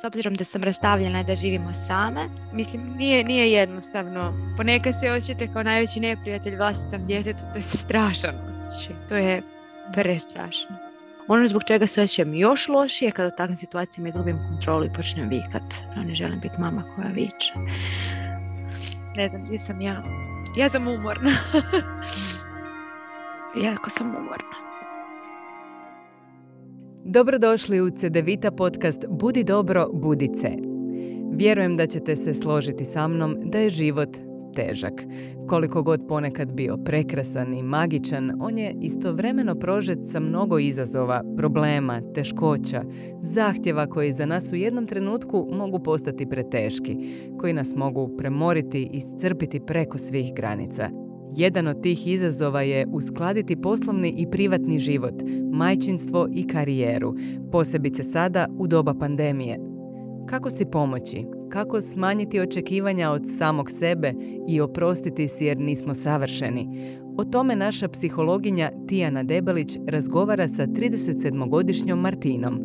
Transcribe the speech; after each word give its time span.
s 0.00 0.04
obzirom 0.04 0.34
da 0.34 0.44
sam 0.44 0.62
rastavljena 0.62 1.22
da 1.22 1.34
živimo 1.34 1.72
same, 1.74 2.20
mislim 2.52 2.94
nije, 2.96 3.24
nije 3.24 3.52
jednostavno. 3.52 4.54
Ponekad 4.56 4.94
se 5.00 5.10
osjećate 5.10 5.52
kao 5.52 5.62
najveći 5.62 6.00
neprijatelj 6.00 6.56
vlastitom 6.56 7.06
djetetu, 7.06 7.42
to 7.52 7.58
je 7.58 7.62
strašan 7.62 8.34
osjećaj, 8.50 8.96
to 9.08 9.14
je 9.14 9.42
prestrašno. 9.92 10.76
Ono 11.28 11.46
zbog 11.46 11.64
čega 11.64 11.86
se 11.86 12.02
osjećam 12.02 12.34
još 12.34 12.68
lošije 12.68 13.10
kada 13.10 13.28
u 13.28 13.36
takvim 13.36 13.56
situacijama 13.56 14.08
izgubim 14.08 14.38
kontrolu 14.48 14.84
i 14.84 14.92
počnem 14.92 15.28
vikat. 15.28 15.74
No, 15.96 16.02
ne 16.02 16.14
želim 16.14 16.40
biti 16.40 16.60
mama 16.60 16.82
koja 16.94 17.08
viče. 17.08 17.52
Ne 19.16 19.28
znam, 19.28 19.44
gdje 19.44 19.58
sam 19.58 19.80
ja. 19.80 20.02
Ja 20.56 20.68
sam 20.68 20.88
umorna. 20.88 21.30
jako 23.68 23.90
sam 23.90 24.06
umorna. 24.06 24.65
Dobrodošli 27.08 27.80
u 27.80 27.90
CDVita 27.90 28.50
podcast 28.50 29.04
Budi 29.08 29.44
dobro, 29.44 29.90
budice. 29.92 30.48
Vjerujem 31.32 31.76
da 31.76 31.86
ćete 31.86 32.16
se 32.16 32.34
složiti 32.34 32.84
sa 32.84 33.08
mnom 33.08 33.36
da 33.44 33.58
je 33.58 33.70
život 33.70 34.16
težak. 34.54 34.92
Koliko 35.48 35.82
god 35.82 36.06
ponekad 36.08 36.52
bio 36.52 36.76
prekrasan 36.76 37.54
i 37.54 37.62
magičan, 37.62 38.32
on 38.40 38.58
je 38.58 38.74
istovremeno 38.80 39.54
prožet 39.54 39.98
sa 40.04 40.20
mnogo 40.20 40.58
izazova, 40.58 41.22
problema, 41.36 42.12
teškoća, 42.14 42.84
zahtjeva 43.22 43.86
koji 43.86 44.12
za 44.12 44.26
nas 44.26 44.52
u 44.52 44.56
jednom 44.56 44.86
trenutku 44.86 45.48
mogu 45.52 45.78
postati 45.78 46.28
preteški, 46.28 46.96
koji 47.38 47.52
nas 47.52 47.74
mogu 47.76 48.16
premoriti 48.16 48.82
i 48.82 48.90
iscrpiti 48.92 49.60
preko 49.66 49.98
svih 49.98 50.34
granica. 50.34 51.05
Jedan 51.32 51.68
od 51.68 51.82
tih 51.82 52.06
izazova 52.06 52.62
je 52.62 52.86
uskladiti 52.92 53.56
poslovni 53.56 54.14
i 54.16 54.30
privatni 54.30 54.78
život, 54.78 55.14
majčinstvo 55.52 56.28
i 56.32 56.46
karijeru, 56.46 57.14
posebice 57.52 58.02
sada 58.02 58.46
u 58.58 58.66
doba 58.66 58.94
pandemije. 58.94 59.58
Kako 60.26 60.50
si 60.50 60.64
pomoći? 60.64 61.24
Kako 61.48 61.80
smanjiti 61.80 62.40
očekivanja 62.40 63.10
od 63.10 63.22
samog 63.38 63.70
sebe 63.70 64.12
i 64.48 64.60
oprostiti 64.60 65.28
si 65.28 65.44
jer 65.44 65.58
nismo 65.58 65.94
savršeni? 65.94 66.68
O 67.18 67.24
tome 67.24 67.56
naša 67.56 67.88
psihologinja 67.88 68.70
Tijana 68.88 69.22
Debelić 69.22 69.78
razgovara 69.86 70.48
sa 70.48 70.66
37-godišnjom 70.66 71.96
Martinom. 71.96 72.60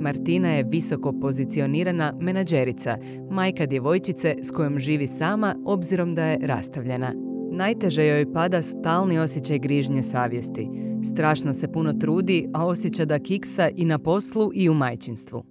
Martina 0.00 0.48
je 0.48 0.64
visoko 0.68 1.12
pozicionirana 1.20 2.12
menadžerica, 2.20 2.98
majka 3.30 3.66
djevojčice 3.66 4.36
s 4.42 4.50
kojom 4.50 4.78
živi 4.78 5.06
sama 5.06 5.56
obzirom 5.64 6.14
da 6.14 6.24
je 6.24 6.38
rastavljena. 6.42 7.29
Najteže 7.52 8.06
joj 8.06 8.32
pada 8.32 8.62
stalni 8.62 9.18
osjećaj 9.18 9.58
grižnje 9.58 10.02
savjesti. 10.02 10.68
Strašno 11.12 11.54
se 11.54 11.72
puno 11.72 11.92
trudi, 11.92 12.48
a 12.54 12.66
osjeća 12.66 13.04
da 13.04 13.18
kiksa 13.18 13.68
i 13.76 13.84
na 13.84 13.98
poslu 13.98 14.50
i 14.54 14.68
u 14.68 14.74
majčinstvu. 14.74 15.44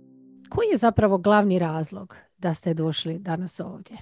Koji 0.49 0.67
je 0.67 0.77
zapravo 0.77 1.17
glavni 1.17 1.59
razlog 1.59 2.15
da 2.37 2.53
ste 2.53 2.73
došli 2.73 3.19
danas 3.19 3.59
ovdje? 3.59 3.97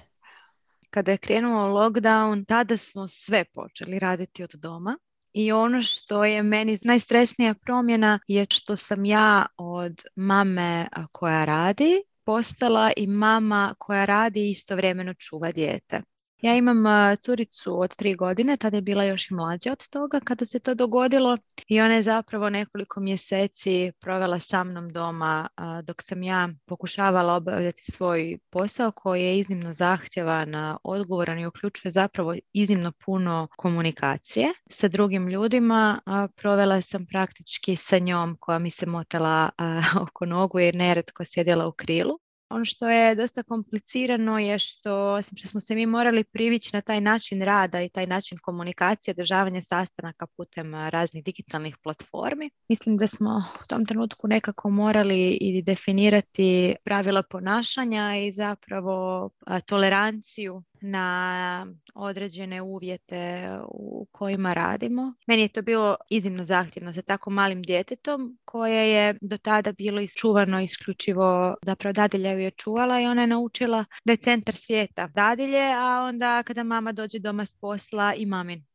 Kada 0.90 1.12
je 1.12 1.18
krenuo 1.18 1.68
lockdown, 1.68 2.46
tada 2.46 2.78
smo 2.78 3.08
sve 3.08 3.46
počeli 3.46 4.00
raditi 4.00 4.44
od 4.44 4.52
doma. 4.54 4.98
I 5.34 5.52
ono 5.52 5.82
što 5.82 6.26
je 6.26 6.44
meni 6.44 6.78
najstresnija 6.84 7.54
promjena 7.54 8.20
je 8.28 8.46
što 8.50 8.76
sam 8.76 9.06
ja 9.06 9.46
od 9.58 10.04
mame 10.16 10.88
koja 11.12 11.46
radi 11.46 12.04
postala 12.24 12.92
i 12.98 13.08
mama 13.08 13.76
koja 13.78 14.06
radi 14.06 14.40
i 14.40 14.50
istovremeno 14.50 15.14
čuva 15.14 15.52
dijete. 15.52 16.02
Ja 16.42 16.56
imam 16.56 16.84
curicu 17.22 17.82
od 17.82 17.96
tri 17.96 18.16
godine, 18.16 18.58
tada 18.58 18.78
je 18.78 18.82
bila 18.82 19.04
još 19.04 19.32
i 19.32 19.34
mlađa 19.34 19.72
od 19.72 19.90
toga 19.90 20.20
kada 20.20 20.46
se 20.46 20.60
to 20.60 20.76
dogodilo 20.76 21.38
i 21.68 21.82
ona 21.82 21.94
je 21.94 22.04
zapravo 22.04 22.50
nekoliko 22.50 23.00
mjeseci 23.00 23.92
provela 24.00 24.40
sa 24.40 24.64
mnom 24.64 24.94
doma 24.94 25.48
dok 25.84 26.04
sam 26.04 26.24
ja 26.24 26.50
pokušavala 26.66 27.34
obavljati 27.34 27.92
svoj 27.92 28.38
posao 28.50 28.92
koji 28.92 29.24
je 29.24 29.40
iznimno 29.40 29.74
zahtjevan, 29.74 30.78
odgovoran 30.84 31.40
i 31.40 31.48
uključuje 31.48 31.92
zapravo 31.92 32.36
iznimno 32.54 32.92
puno 33.06 33.48
komunikacije 33.58 34.48
sa 34.70 34.88
drugim 34.88 35.28
ljudima. 35.28 36.00
Provela 36.36 36.82
sam 36.82 37.06
praktički 37.06 37.76
sa 37.76 38.00
njom 38.00 38.38
koja 38.40 38.60
mi 38.60 38.70
se 38.70 38.86
motala 38.86 39.50
oko 40.02 40.26
nogu 40.26 40.60
jer 40.60 40.76
neretko 40.76 41.26
sjedila 41.26 41.68
u 41.68 41.72
krilu. 41.72 42.20
Ono 42.50 42.66
što 42.66 42.90
je 42.90 43.16
dosta 43.16 43.44
komplicirano 43.44 44.40
je 44.40 44.60
što, 44.60 45.14
osim 45.14 45.38
što 45.38 45.48
smo 45.48 45.60
se 45.60 45.76
mi 45.76 45.86
morali 45.86 46.24
privići 46.24 46.70
na 46.74 46.82
taj 46.82 47.02
način 47.02 47.42
rada 47.42 47.82
i 47.82 47.90
taj 47.90 48.08
način 48.08 48.38
komunikacije, 48.38 49.12
održavanja 49.12 49.62
sastanaka 49.62 50.28
putem 50.28 50.74
raznih 50.76 51.24
digitalnih 51.24 51.78
platformi, 51.84 52.50
mislim 52.70 52.98
da 52.98 53.08
smo 53.08 53.44
u 53.64 53.68
tom 53.68 53.86
trenutku 53.86 54.28
nekako 54.28 54.70
morali 54.70 55.38
i 55.42 55.62
definirati 55.62 56.76
pravila 56.84 57.24
ponašanja 57.24 58.16
i 58.18 58.32
zapravo 58.32 59.30
toleranciju 59.66 60.64
na 60.82 61.68
određene 61.96 62.62
uvjete 62.62 63.50
u 63.68 64.08
kojima 64.12 64.54
radimo. 64.54 65.14
Meni 65.28 65.42
je 65.42 65.48
to 65.48 65.62
bilo 65.62 65.96
iznimno 66.10 66.46
zahtjevno 66.46 66.94
sa 66.94 67.02
tako 67.02 67.30
malim 67.30 67.62
djetetom 67.62 68.38
koje 68.46 68.92
je 68.92 69.16
do 69.22 69.38
tada 69.38 69.72
bilo 69.72 70.02
isčuvano 70.02 70.62
isključivo, 70.62 71.56
zapravo 71.66 71.94
dadilja 71.94 72.32
ju 72.32 72.40
je 72.40 72.52
čuvala 72.52 73.02
i 73.02 73.06
ona 73.06 73.22
je 73.22 73.28
naučila 73.28 73.86
da 74.06 74.14
je 74.14 74.18
centar 74.18 74.56
svijeta 74.56 75.08
dadilje, 75.08 75.72
a 75.76 76.04
onda 76.08 76.44
kada 76.44 76.64
mama 76.64 76.92
dođe 76.92 77.20
doma 77.20 77.46
s 77.46 77.54
posla 77.54 78.14
i 78.14 78.26
mamin 78.26 78.66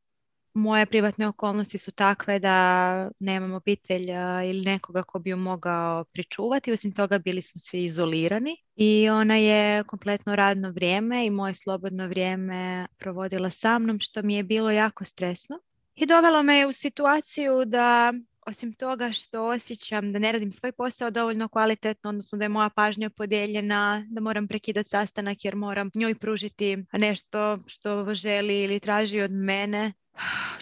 moje 0.55 0.87
privatne 0.87 1.29
okolnosti 1.29 1.79
su 1.79 1.91
takve 1.91 2.39
da 2.39 3.11
nemam 3.19 3.53
obitelj 3.53 4.11
ili 4.47 4.65
nekoga 4.65 5.03
ko 5.03 5.19
bi 5.19 5.31
ju 5.31 5.37
mogao 5.37 6.05
pričuvati. 6.05 6.73
Osim 6.73 6.93
toga 6.93 7.19
bili 7.19 7.43
smo 7.43 7.59
svi 7.59 7.85
izolirani 7.85 8.57
i 8.77 9.09
ona 9.09 9.37
je 9.37 9.85
kompletno 9.85 10.37
radno 10.37 10.71
vrijeme 10.71 11.27
i 11.27 11.31
moje 11.31 11.55
slobodno 11.55 12.07
vrijeme 12.07 12.87
provodila 12.99 13.51
sa 13.51 13.79
mnom 13.79 14.01
što 14.01 14.23
mi 14.23 14.35
je 14.35 14.43
bilo 14.43 14.71
jako 14.71 15.05
stresno. 15.05 15.59
I 15.95 16.07
dovelo 16.07 16.43
me 16.43 16.67
u 16.67 16.73
situaciju 16.73 17.65
da 17.65 18.13
osim 18.47 18.73
toga 18.73 19.13
što 19.13 19.45
osjećam 19.45 20.13
da 20.13 20.19
ne 20.19 20.33
radim 20.33 20.53
svoj 20.53 20.73
posao 20.73 21.11
dovoljno 21.11 21.49
kvalitetno, 21.49 22.11
odnosno 22.11 22.39
da 22.39 22.45
je 22.45 22.49
moja 22.49 22.71
pažnja 22.71 23.11
podijeljena, 23.11 24.05
da 24.09 24.21
moram 24.21 24.49
prekidati 24.49 24.89
sastanak 24.89 25.45
jer 25.45 25.57
moram 25.57 25.91
njoj 25.95 26.15
pružiti 26.15 26.85
nešto 26.93 27.59
što 27.67 28.15
želi 28.15 28.63
ili 28.63 28.81
traži 28.81 29.21
od 29.21 29.31
mene, 29.31 29.93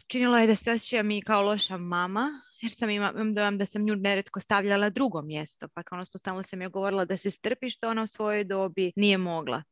činilo 0.06 0.38
je 0.38 0.46
da 0.46 0.54
se 0.54 0.72
osjećam 0.72 1.10
i 1.10 1.22
kao 1.22 1.42
loša 1.42 1.76
mama, 1.76 2.28
jer 2.60 2.72
sam 2.72 2.91
ima, 2.91 3.12
imam 3.14 3.34
dojam 3.34 3.58
da 3.58 3.66
sam 3.66 3.82
nju 3.82 3.97
neretko 3.97 4.41
stavljala 4.41 4.91
drugo 4.91 5.22
mjesto, 5.22 5.68
pa 5.74 5.82
kao 5.82 5.97
ono 5.97 6.04
stalno 6.04 6.42
sam 6.42 6.62
joj 6.62 6.70
govorila 6.70 7.04
da 7.04 7.16
se 7.16 7.30
strpi 7.30 7.70
što 7.70 7.88
ona 7.88 8.02
u 8.02 8.06
svojoj 8.06 8.44
dobi 8.44 8.92
nije 8.97 9.18
mogla. 9.18 9.62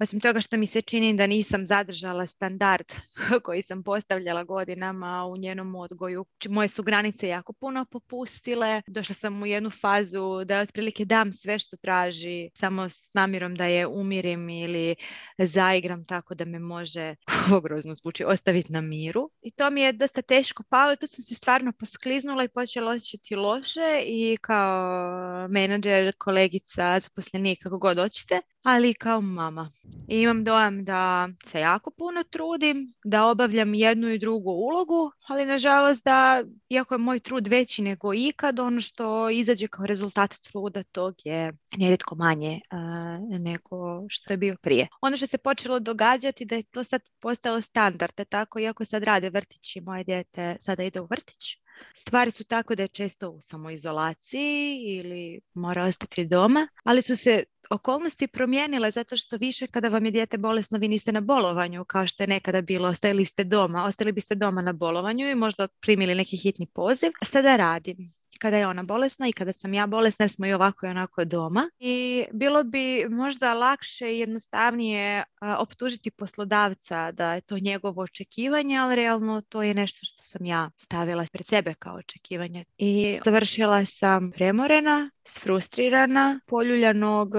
Osim 0.00 0.20
toga 0.20 0.40
što 0.40 0.56
mi 0.56 0.66
se 0.66 0.80
čini 0.80 1.16
da 1.16 1.26
nisam 1.26 1.66
zadržala 1.66 2.26
standard 2.26 2.86
koji 3.44 3.62
sam 3.62 3.82
postavljala 3.82 4.44
godinama 4.44 5.24
u 5.26 5.36
njenom 5.36 5.74
odgoju. 5.74 6.26
Moje 6.48 6.68
su 6.68 6.82
granice 6.82 7.28
jako 7.28 7.52
puno 7.52 7.84
popustile. 7.84 8.82
Došla 8.86 9.14
sam 9.14 9.42
u 9.42 9.46
jednu 9.46 9.70
fazu 9.70 10.44
da 10.44 10.60
otprilike 10.60 11.04
dam 11.04 11.32
sve 11.32 11.58
što 11.58 11.76
traži, 11.76 12.50
samo 12.54 12.90
s 12.90 13.14
namjerom 13.14 13.54
da 13.54 13.64
je 13.64 13.86
umirim 13.86 14.48
ili 14.48 14.94
zaigram 15.38 16.04
tako 16.04 16.34
da 16.34 16.44
me 16.44 16.58
može, 16.58 17.14
ovo 17.50 17.60
grozno 17.60 17.94
zvuči, 17.94 18.24
ostaviti 18.24 18.72
na 18.72 18.80
miru. 18.80 19.30
I 19.42 19.50
to 19.50 19.70
mi 19.70 19.80
je 19.80 19.92
dosta 19.92 20.22
teško 20.22 20.62
palo. 20.68 20.96
Tu 20.96 21.06
sam 21.06 21.24
se 21.24 21.34
stvarno 21.34 21.72
poskliznula 21.78 22.44
i 22.44 22.48
počela 22.48 22.92
osjećati 22.92 23.34
loše 23.34 24.02
i 24.06 24.36
kao 24.40 25.48
menadžer, 25.48 26.12
kolegica, 26.18 27.00
zaposlenik, 27.00 27.62
kako 27.62 27.78
god 27.78 27.98
hoćete 27.98 28.40
ali 28.62 28.90
i 28.90 28.94
kao 28.94 29.20
mama. 29.20 29.70
I 30.08 30.20
imam 30.20 30.44
dojam 30.44 30.84
da 30.84 31.28
se 31.44 31.60
jako 31.60 31.90
puno 31.90 32.22
trudim, 32.22 32.94
da 33.04 33.26
obavljam 33.26 33.74
jednu 33.74 34.08
i 34.08 34.18
drugu 34.18 34.50
ulogu, 34.50 35.12
ali 35.26 35.46
nažalost 35.46 36.04
da, 36.04 36.42
iako 36.68 36.94
je 36.94 36.98
moj 36.98 37.20
trud 37.20 37.46
veći 37.46 37.82
nego 37.82 38.14
ikad, 38.14 38.58
ono 38.58 38.80
što 38.80 39.30
izađe 39.30 39.68
kao 39.68 39.86
rezultat 39.86 40.34
truda 40.34 40.82
tog 40.82 41.14
je 41.24 41.52
nerijetko 41.76 42.14
manje 42.14 42.60
uh, 42.72 43.40
nego 43.40 44.04
što 44.08 44.32
je 44.32 44.36
bio 44.36 44.56
prije. 44.62 44.88
Ono 45.00 45.16
što 45.16 45.26
se 45.26 45.38
počelo 45.38 45.80
događati 45.80 46.44
da 46.44 46.54
je 46.54 46.62
to 46.62 46.84
sad 46.84 47.02
postalo 47.20 47.60
standard, 47.60 48.12
tako 48.28 48.58
iako 48.58 48.84
sad 48.84 49.04
rade 49.04 49.30
vrtići, 49.30 49.80
moje 49.80 50.04
dijete 50.04 50.56
sada 50.60 50.82
ide 50.82 51.00
u 51.00 51.06
vrtić, 51.10 51.58
Stvari 51.94 52.30
su 52.30 52.44
tako 52.44 52.74
da 52.74 52.82
je 52.82 52.88
često 52.88 53.30
u 53.30 53.40
samoizolaciji 53.40 54.80
ili 54.86 55.40
mora 55.54 55.84
ostati 55.84 56.24
doma, 56.26 56.68
ali 56.84 57.02
su 57.02 57.16
se 57.16 57.44
okolnosti 57.70 58.26
promijenile 58.26 58.90
zato 58.90 59.16
što 59.16 59.36
više 59.36 59.66
kada 59.66 59.88
vam 59.88 60.04
je 60.04 60.10
dijete 60.10 60.38
bolesno 60.38 60.78
vi 60.78 60.88
niste 60.88 61.12
na 61.12 61.20
bolovanju 61.20 61.84
kao 61.84 62.06
što 62.06 62.22
je 62.22 62.26
nekada 62.26 62.60
bilo, 62.60 62.88
ostali 62.88 63.26
ste 63.26 63.44
doma, 63.44 63.84
ostali 63.84 64.12
biste 64.12 64.34
doma 64.34 64.62
na 64.62 64.72
bolovanju 64.72 65.30
i 65.30 65.34
možda 65.34 65.68
primili 65.68 66.14
neki 66.14 66.36
hitni 66.36 66.66
poziv. 66.66 67.10
Sada 67.24 67.56
radim 67.56 67.96
kada 68.38 68.56
je 68.56 68.66
ona 68.66 68.82
bolesna 68.82 69.28
i 69.28 69.32
kada 69.32 69.52
sam 69.52 69.74
ja 69.74 69.86
bolesna 69.86 70.22
jer 70.22 70.30
smo 70.30 70.46
i 70.46 70.52
ovako 70.52 70.86
i 70.86 70.88
onako 70.88 71.24
doma. 71.24 71.70
I 71.78 72.24
bilo 72.32 72.64
bi 72.64 73.06
možda 73.10 73.54
lakše 73.54 74.14
i 74.14 74.18
jednostavnije 74.18 75.24
optužiti 75.58 76.10
poslodavca 76.10 77.12
da 77.12 77.34
je 77.34 77.40
to 77.40 77.58
njegovo 77.58 78.02
očekivanje, 78.02 78.78
ali 78.78 78.96
realno 78.96 79.40
to 79.40 79.62
je 79.62 79.74
nešto 79.74 80.00
što 80.02 80.22
sam 80.22 80.46
ja 80.46 80.70
stavila 80.76 81.24
pred 81.32 81.46
sebe 81.46 81.74
kao 81.74 81.96
očekivanje. 81.96 82.64
I 82.78 83.18
završila 83.24 83.84
sam 83.84 84.30
premorena, 84.30 85.10
sfrustrirana, 85.24 86.40
poljuljanog 86.46 87.32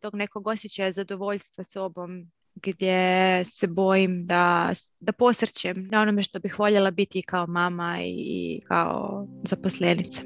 tog 0.00 0.14
nekog 0.14 0.46
osjećaja 0.46 0.92
zadovoljstva 0.92 1.64
sobom 1.64 2.30
gdje 2.62 3.44
se 3.44 3.66
bojim 3.66 4.26
da, 4.26 4.70
da 5.00 5.12
posrćem 5.12 5.88
na 5.90 6.02
onome 6.02 6.22
što 6.22 6.38
bih 6.38 6.58
voljela 6.58 6.90
biti 6.90 7.22
kao 7.22 7.46
mama 7.46 7.98
i 8.02 8.60
kao 8.68 9.26
zaposlenica. 9.44 10.22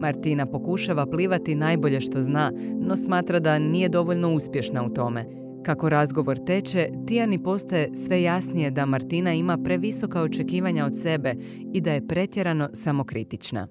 Martina 0.00 0.46
pokušava 0.46 1.06
plivati 1.06 1.54
najbolje 1.54 2.00
što 2.00 2.22
zna, 2.22 2.52
no 2.80 2.96
smatra 2.96 3.40
da 3.40 3.58
nije 3.58 3.88
dovoljno 3.88 4.34
uspješna 4.34 4.84
u 4.84 4.94
tome. 4.94 5.26
Kako 5.64 5.88
razgovor 5.88 6.38
teče, 6.46 6.88
Tijani 7.06 7.42
postaje 7.42 7.96
sve 7.96 8.22
jasnije 8.22 8.70
da 8.70 8.86
Martina 8.86 9.32
ima 9.32 9.58
previsoka 9.64 10.22
očekivanja 10.22 10.86
od 10.86 11.00
sebe 11.02 11.34
i 11.72 11.80
da 11.80 11.92
je 11.92 12.06
pretjerano 12.06 12.68
samokritična. 12.74 13.68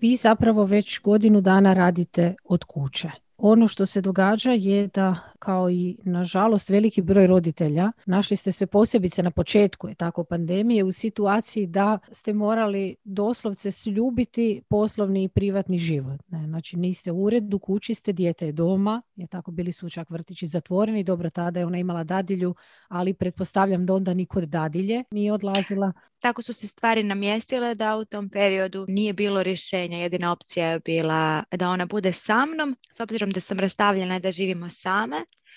Vi 0.00 0.16
zapravo 0.16 0.64
već 0.64 1.00
godinu 1.00 1.40
dana 1.40 1.72
radite 1.72 2.34
od 2.44 2.64
kuće. 2.64 3.23
Ono 3.38 3.68
što 3.68 3.86
se 3.86 4.00
događa 4.00 4.50
je 4.50 4.86
da 4.86 5.18
kao 5.38 5.70
i 5.70 5.96
nažalost 6.04 6.68
veliki 6.68 7.02
broj 7.02 7.26
roditelja 7.26 7.92
našli 8.06 8.36
ste 8.36 8.52
se 8.52 8.66
posebice 8.66 9.22
na 9.22 9.30
početku 9.30 9.88
je 9.88 9.94
tako 9.94 10.24
pandemije 10.24 10.84
u 10.84 10.92
situaciji 10.92 11.66
da 11.66 11.98
ste 12.12 12.32
morali 12.32 12.96
doslovce 13.04 13.70
sljubiti 13.70 14.62
poslovni 14.68 15.24
i 15.24 15.28
privatni 15.28 15.78
život. 15.78 16.20
Ne? 16.28 16.46
Znači 16.46 16.76
niste 16.76 17.12
u 17.12 17.24
uredu, 17.24 17.58
kući 17.58 17.94
ste, 17.94 18.12
dijete 18.12 18.46
je 18.46 18.52
doma, 18.52 19.02
je 19.16 19.26
tako 19.26 19.50
bili 19.50 19.72
su 19.72 19.90
čak 19.90 20.10
vrtići 20.10 20.46
zatvoreni, 20.46 21.04
dobro 21.04 21.30
tada 21.30 21.60
je 21.60 21.66
ona 21.66 21.78
imala 21.78 22.04
dadilju, 22.04 22.54
ali 22.88 23.14
pretpostavljam 23.14 23.86
da 23.86 23.94
onda 23.94 24.14
ni 24.14 24.26
kod 24.26 24.44
dadilje 24.44 25.04
nije 25.10 25.32
odlazila. 25.32 25.92
Tako 26.18 26.42
su 26.42 26.52
se 26.52 26.66
stvari 26.66 27.02
namjestile 27.02 27.74
da 27.74 27.96
u 27.96 28.04
tom 28.04 28.30
periodu 28.30 28.84
nije 28.88 29.12
bilo 29.12 29.42
rješenja. 29.42 29.98
Jedina 29.98 30.32
opcija 30.32 30.70
je 30.70 30.80
bila 30.80 31.44
da 31.50 31.70
ona 31.70 31.86
bude 31.86 32.12
sa 32.12 32.46
mnom, 32.46 32.76
s 32.92 33.00
obzirom 33.00 33.23
da 33.30 33.40
sam 33.40 33.58
rastavljena 33.58 34.18
da 34.18 34.32
živimo 34.32 34.70
same. 34.70 35.16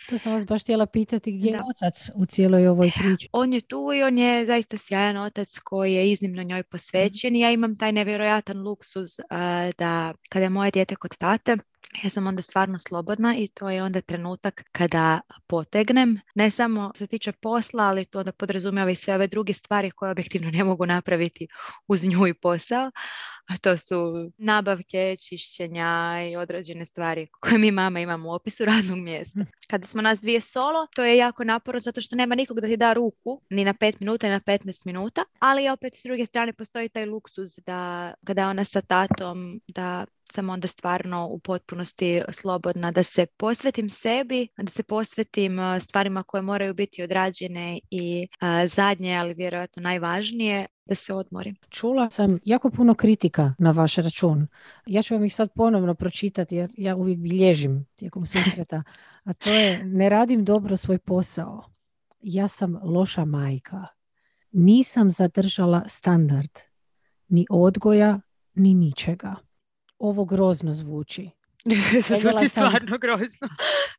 To 0.10 0.18
sam 0.18 0.34
vas 0.34 0.46
baš 0.46 0.62
htjela 0.62 0.86
pitati 0.86 1.32
gdje 1.32 1.50
je 1.50 1.60
otac 1.76 2.10
u 2.16 2.26
cijeloj 2.26 2.68
ovoj 2.68 2.92
priči. 3.00 3.30
On 3.32 3.54
je 3.54 3.62
tu 3.62 3.94
i 3.94 4.04
on 4.04 4.18
je 4.18 4.46
zaista 4.46 4.78
sjajan 4.78 5.18
otac 5.18 5.60
koji 5.64 5.94
je 5.94 6.12
iznimno 6.12 6.44
njoj 6.44 6.64
posvećen. 6.64 7.36
Ja 7.36 7.52
imam 7.52 7.78
taj 7.78 7.92
nevjerojatan 7.92 8.62
luksuz 8.62 9.10
da 9.78 10.14
kada 10.30 10.44
je 10.44 10.50
moje 10.50 10.72
dijete 10.72 10.96
kod 10.96 11.18
tate, 11.18 11.58
ja 12.04 12.10
sam 12.10 12.28
onda 12.28 12.42
stvarno 12.42 12.80
slobodna 12.80 13.36
i 13.38 13.48
to 13.48 13.70
je 13.70 13.84
onda 13.84 14.02
trenutak 14.02 14.64
kada 14.72 15.20
potegnem, 15.48 16.20
ne 16.36 16.52
samo 16.52 16.92
što 16.96 17.04
se 17.04 17.08
tiče 17.08 17.32
posla, 17.32 17.84
ali 17.84 18.06
to 18.06 18.24
da 18.24 18.32
podrazumijeva 18.32 18.92
i 18.92 18.96
sve 18.96 19.16
ove 19.16 19.28
druge 19.28 19.54
stvari 19.54 19.92
koje 19.92 20.12
objektivno 20.12 20.52
ne 20.52 20.64
mogu 20.64 20.86
napraviti 20.86 21.48
uz 21.88 22.06
nju 22.06 22.28
i 22.28 22.34
posao, 22.34 22.92
a 23.48 23.58
to 23.58 23.78
su 23.78 24.32
nabavke, 24.38 25.16
čišćenja 25.20 26.18
i 26.32 26.36
određene 26.36 26.86
stvari 26.86 27.28
koje 27.40 27.58
mi 27.58 27.72
mama 27.72 28.00
imamo 28.00 28.30
u 28.30 28.34
opisu 28.34 28.66
radnog 28.66 28.98
mjesta. 28.98 29.40
Hm. 29.40 29.50
Kada 29.70 29.88
smo 29.88 30.02
nas 30.02 30.20
dvije 30.22 30.42
solo, 30.42 30.88
to 30.96 31.04
je 31.04 31.18
jako 31.18 31.44
naporno 31.44 31.80
zato 31.80 32.02
što 32.02 32.16
nema 32.16 32.36
nikog 32.36 32.60
da 32.60 32.68
ti 32.68 32.78
da 32.78 32.94
ruku, 32.94 33.42
ni 33.50 33.66
na 33.66 33.74
5 33.74 33.96
minuta, 34.00 34.28
ni 34.28 34.34
na 34.34 34.40
15 34.40 34.86
minuta, 34.86 35.24
ali 35.40 35.70
opet 35.70 35.96
s 35.96 36.04
druge 36.04 36.26
strane 36.26 36.54
postoji 36.54 36.90
taj 36.90 37.06
luksuz 37.06 37.60
da 37.66 38.14
kada 38.26 38.42
je 38.42 38.48
ona 38.48 38.64
sa 38.64 38.82
tatom, 38.82 39.62
da 39.68 40.06
sam 40.32 40.50
onda 40.50 40.68
stvarno 40.68 41.28
u 41.28 41.40
potpunosti 41.40 42.22
slobodna 42.32 42.92
da 42.92 43.04
se 43.04 43.26
posvetim 43.38 43.90
sebi, 43.90 44.48
da 44.58 44.72
se 44.72 44.84
posvetim 44.84 45.58
stvarima 45.80 46.24
koje 46.24 46.42
moraju 46.42 46.74
biti 46.74 47.04
odrađene 47.04 47.80
i 47.92 48.28
zadnje, 48.68 49.18
ali 49.18 49.34
vjerojatno 49.34 49.82
najvažnije, 49.82 50.66
da 50.86 50.96
se 50.96 51.14
odmorim. 51.14 51.56
Čula 51.70 52.10
sam 52.10 52.40
jako 52.46 52.70
puno 52.70 52.96
kritika 52.96 53.54
na 53.60 53.72
vaš 53.72 53.96
račun. 53.96 54.48
Ja 54.86 55.02
ću 55.02 55.14
vam 55.14 55.24
ih 55.24 55.36
sad 55.36 55.54
ponovno 55.56 55.94
pročitati 55.94 56.56
jer 56.56 56.72
ja 56.78 56.96
uvijek 56.96 57.20
bilježim 57.20 57.86
tijekom 57.96 58.26
susreta. 58.26 58.84
A 59.24 59.34
to 59.34 59.50
je 59.50 59.84
ne 59.86 60.10
radim 60.10 60.46
dobro 60.46 60.78
svoj 60.78 60.98
posao. 60.98 61.64
Ja 62.22 62.48
sam 62.48 62.80
loša 62.84 63.26
majka. 63.26 63.86
Nisam 64.52 65.12
zadržala 65.12 65.84
standard 65.88 66.52
ni 67.28 67.46
odgoja 67.50 68.20
ni 68.56 68.74
ničega 68.74 69.36
ovo 70.00 70.26
grozno 70.26 70.74
zvuči. 70.74 71.30
zvuči 72.22 72.48
stvarno 72.50 72.98
grozno. 72.98 73.48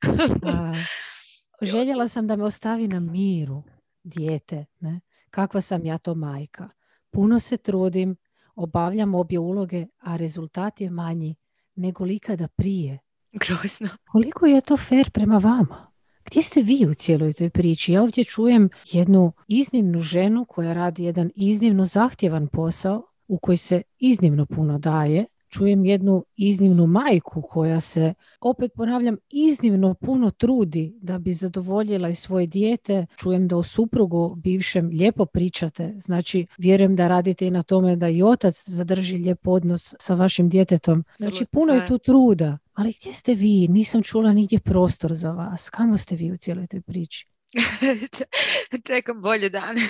željela 1.70 2.08
sam 2.08 2.26
da 2.26 2.36
me 2.36 2.44
ostavi 2.44 2.88
na 2.88 3.00
miru, 3.00 3.62
dijete, 4.02 4.64
ne? 4.80 5.00
kakva 5.30 5.60
sam 5.60 5.86
ja 5.86 5.98
to 5.98 6.14
majka. 6.14 6.68
Puno 7.10 7.38
se 7.38 7.56
trudim, 7.56 8.16
obavljam 8.54 9.14
obje 9.14 9.38
uloge, 9.38 9.86
a 9.98 10.16
rezultat 10.16 10.80
je 10.80 10.90
manji 10.90 11.36
nego 11.74 12.04
likada 12.04 12.48
prije. 12.48 12.98
Grozno. 13.32 13.88
Koliko 14.12 14.46
je 14.46 14.60
to 14.60 14.76
fair 14.76 15.10
prema 15.10 15.38
vama? 15.38 15.88
Gdje 16.24 16.42
ste 16.42 16.62
vi 16.62 16.86
u 16.90 16.94
cijeloj 16.94 17.32
toj 17.32 17.50
priči? 17.50 17.92
Ja 17.92 18.02
ovdje 18.02 18.24
čujem 18.24 18.68
jednu 18.84 19.32
iznimnu 19.48 20.00
ženu 20.00 20.44
koja 20.44 20.72
radi 20.72 21.04
jedan 21.04 21.30
iznimno 21.36 21.84
zahtjevan 21.84 22.48
posao 22.48 23.02
u 23.28 23.38
koji 23.38 23.56
se 23.56 23.82
iznimno 23.98 24.46
puno 24.46 24.78
daje, 24.78 25.24
čujem 25.48 25.84
jednu 25.84 26.24
iznimnu 26.36 26.86
majku 26.86 27.42
koja 27.42 27.80
se, 27.80 28.14
opet 28.40 28.72
ponavljam, 28.76 29.16
iznimno 29.30 29.94
puno 29.94 30.30
trudi 30.30 30.92
da 31.00 31.18
bi 31.18 31.32
zadovoljila 31.32 32.08
i 32.08 32.14
svoje 32.14 32.46
dijete. 32.46 33.06
Čujem 33.16 33.48
da 33.48 33.56
o 33.56 33.62
suprugu 33.62 34.34
bivšem 34.34 34.88
lijepo 34.88 35.26
pričate, 35.26 35.94
znači 35.96 36.46
vjerujem 36.58 36.96
da 36.96 37.08
radite 37.08 37.46
i 37.46 37.50
na 37.50 37.62
tome 37.62 37.96
da 37.96 38.08
i 38.08 38.22
otac 38.22 38.68
zadrži 38.68 39.16
lijep 39.16 39.48
odnos 39.48 39.94
sa 39.98 40.14
vašim 40.14 40.48
djetetom. 40.48 41.04
Znači 41.16 41.44
puno 41.52 41.72
je 41.72 41.86
tu 41.86 41.98
truda. 41.98 42.58
Ali 42.72 42.94
gdje 43.00 43.12
ste 43.12 43.34
vi? 43.34 43.68
Nisam 43.68 44.02
čula 44.02 44.32
nigdje 44.32 44.60
prostor 44.60 45.14
za 45.14 45.30
vas. 45.30 45.70
Kamo 45.70 45.96
ste 45.96 46.16
vi 46.16 46.32
u 46.32 46.36
cijeloj 46.36 46.66
toj 46.66 46.80
priči? 46.80 47.26
Čekam 48.88 49.22
bolje 49.22 49.48
dane. 49.48 49.80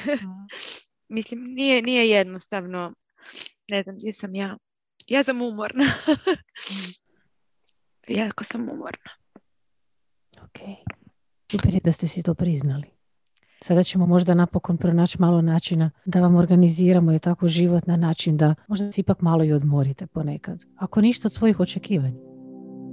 Mislim, 1.09 1.41
nije, 1.45 1.83
nije 1.83 2.11
jednostavno. 2.11 2.95
Ne 3.69 3.83
znam, 3.83 3.97
gdje 3.97 4.13
sam 4.13 4.35
ja 4.35 4.57
ja 5.09 5.25
sam 5.25 5.43
umorna. 5.43 5.85
jako 8.21 8.45
sam 8.45 8.63
umorna. 8.63 9.11
Ok. 10.45 10.59
Super 11.53 11.75
je 11.75 11.81
da 11.85 11.93
ste 11.93 12.09
si 12.09 12.23
to 12.23 12.35
priznali. 12.35 12.87
Sada 13.61 13.83
ćemo 13.83 14.07
možda 14.07 14.35
napokon 14.35 14.77
pronaći 14.77 15.17
malo 15.21 15.43
načina 15.43 15.91
da 16.05 16.21
vam 16.21 16.37
organiziramo 16.37 17.13
je 17.13 17.19
tako 17.19 17.49
život 17.49 17.87
na 17.87 17.97
način 17.97 18.37
da 18.37 18.55
možda 18.69 18.93
se 18.93 19.01
ipak 19.01 19.21
malo 19.21 19.45
i 19.45 19.53
odmorite 19.53 20.07
ponekad. 20.07 20.65
Ako 20.77 21.01
ništa 21.01 21.29
od 21.29 21.33
svojih 21.33 21.61
očekivanja. 21.61 22.38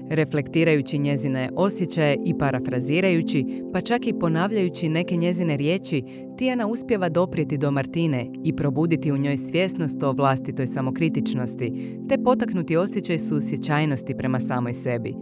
Reflektirajući 0.09 0.99
njezine 0.99 1.49
osjećaje 1.55 2.17
i 2.25 2.37
parafrazirajući, 2.37 3.45
pa 3.73 3.81
čak 3.81 4.07
i 4.07 4.19
ponavljajući 4.19 4.89
neke 4.89 5.15
njezine 5.15 5.57
riječi, 5.57 6.03
Tijana 6.37 6.67
uspjeva 6.67 7.09
doprijeti 7.09 7.57
do 7.57 7.71
Martine 7.71 8.31
i 8.43 8.55
probuditi 8.55 9.11
u 9.11 9.17
njoj 9.17 9.37
svjesnost 9.37 10.03
o 10.03 10.11
vlastitoj 10.11 10.67
samokritičnosti, 10.67 11.97
te 12.09 12.17
potaknuti 12.23 12.77
osjećaj 12.77 13.19
susjećajnosti 13.19 14.15
prema 14.17 14.39
samoj 14.39 14.73
sebi. 14.73 15.15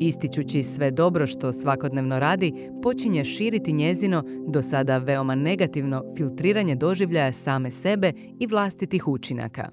Ističući 0.00 0.62
sve 0.62 0.90
dobro 0.90 1.26
što 1.26 1.52
svakodnevno 1.52 2.18
radi, 2.18 2.52
počinje 2.82 3.24
širiti 3.24 3.72
njezino, 3.72 4.24
do 4.48 4.62
sada 4.62 4.98
veoma 4.98 5.34
negativno, 5.34 6.02
filtriranje 6.16 6.74
doživljaja 6.74 7.32
same 7.32 7.70
sebe 7.70 8.12
i 8.40 8.46
vlastitih 8.46 9.08
učinaka. 9.08 9.68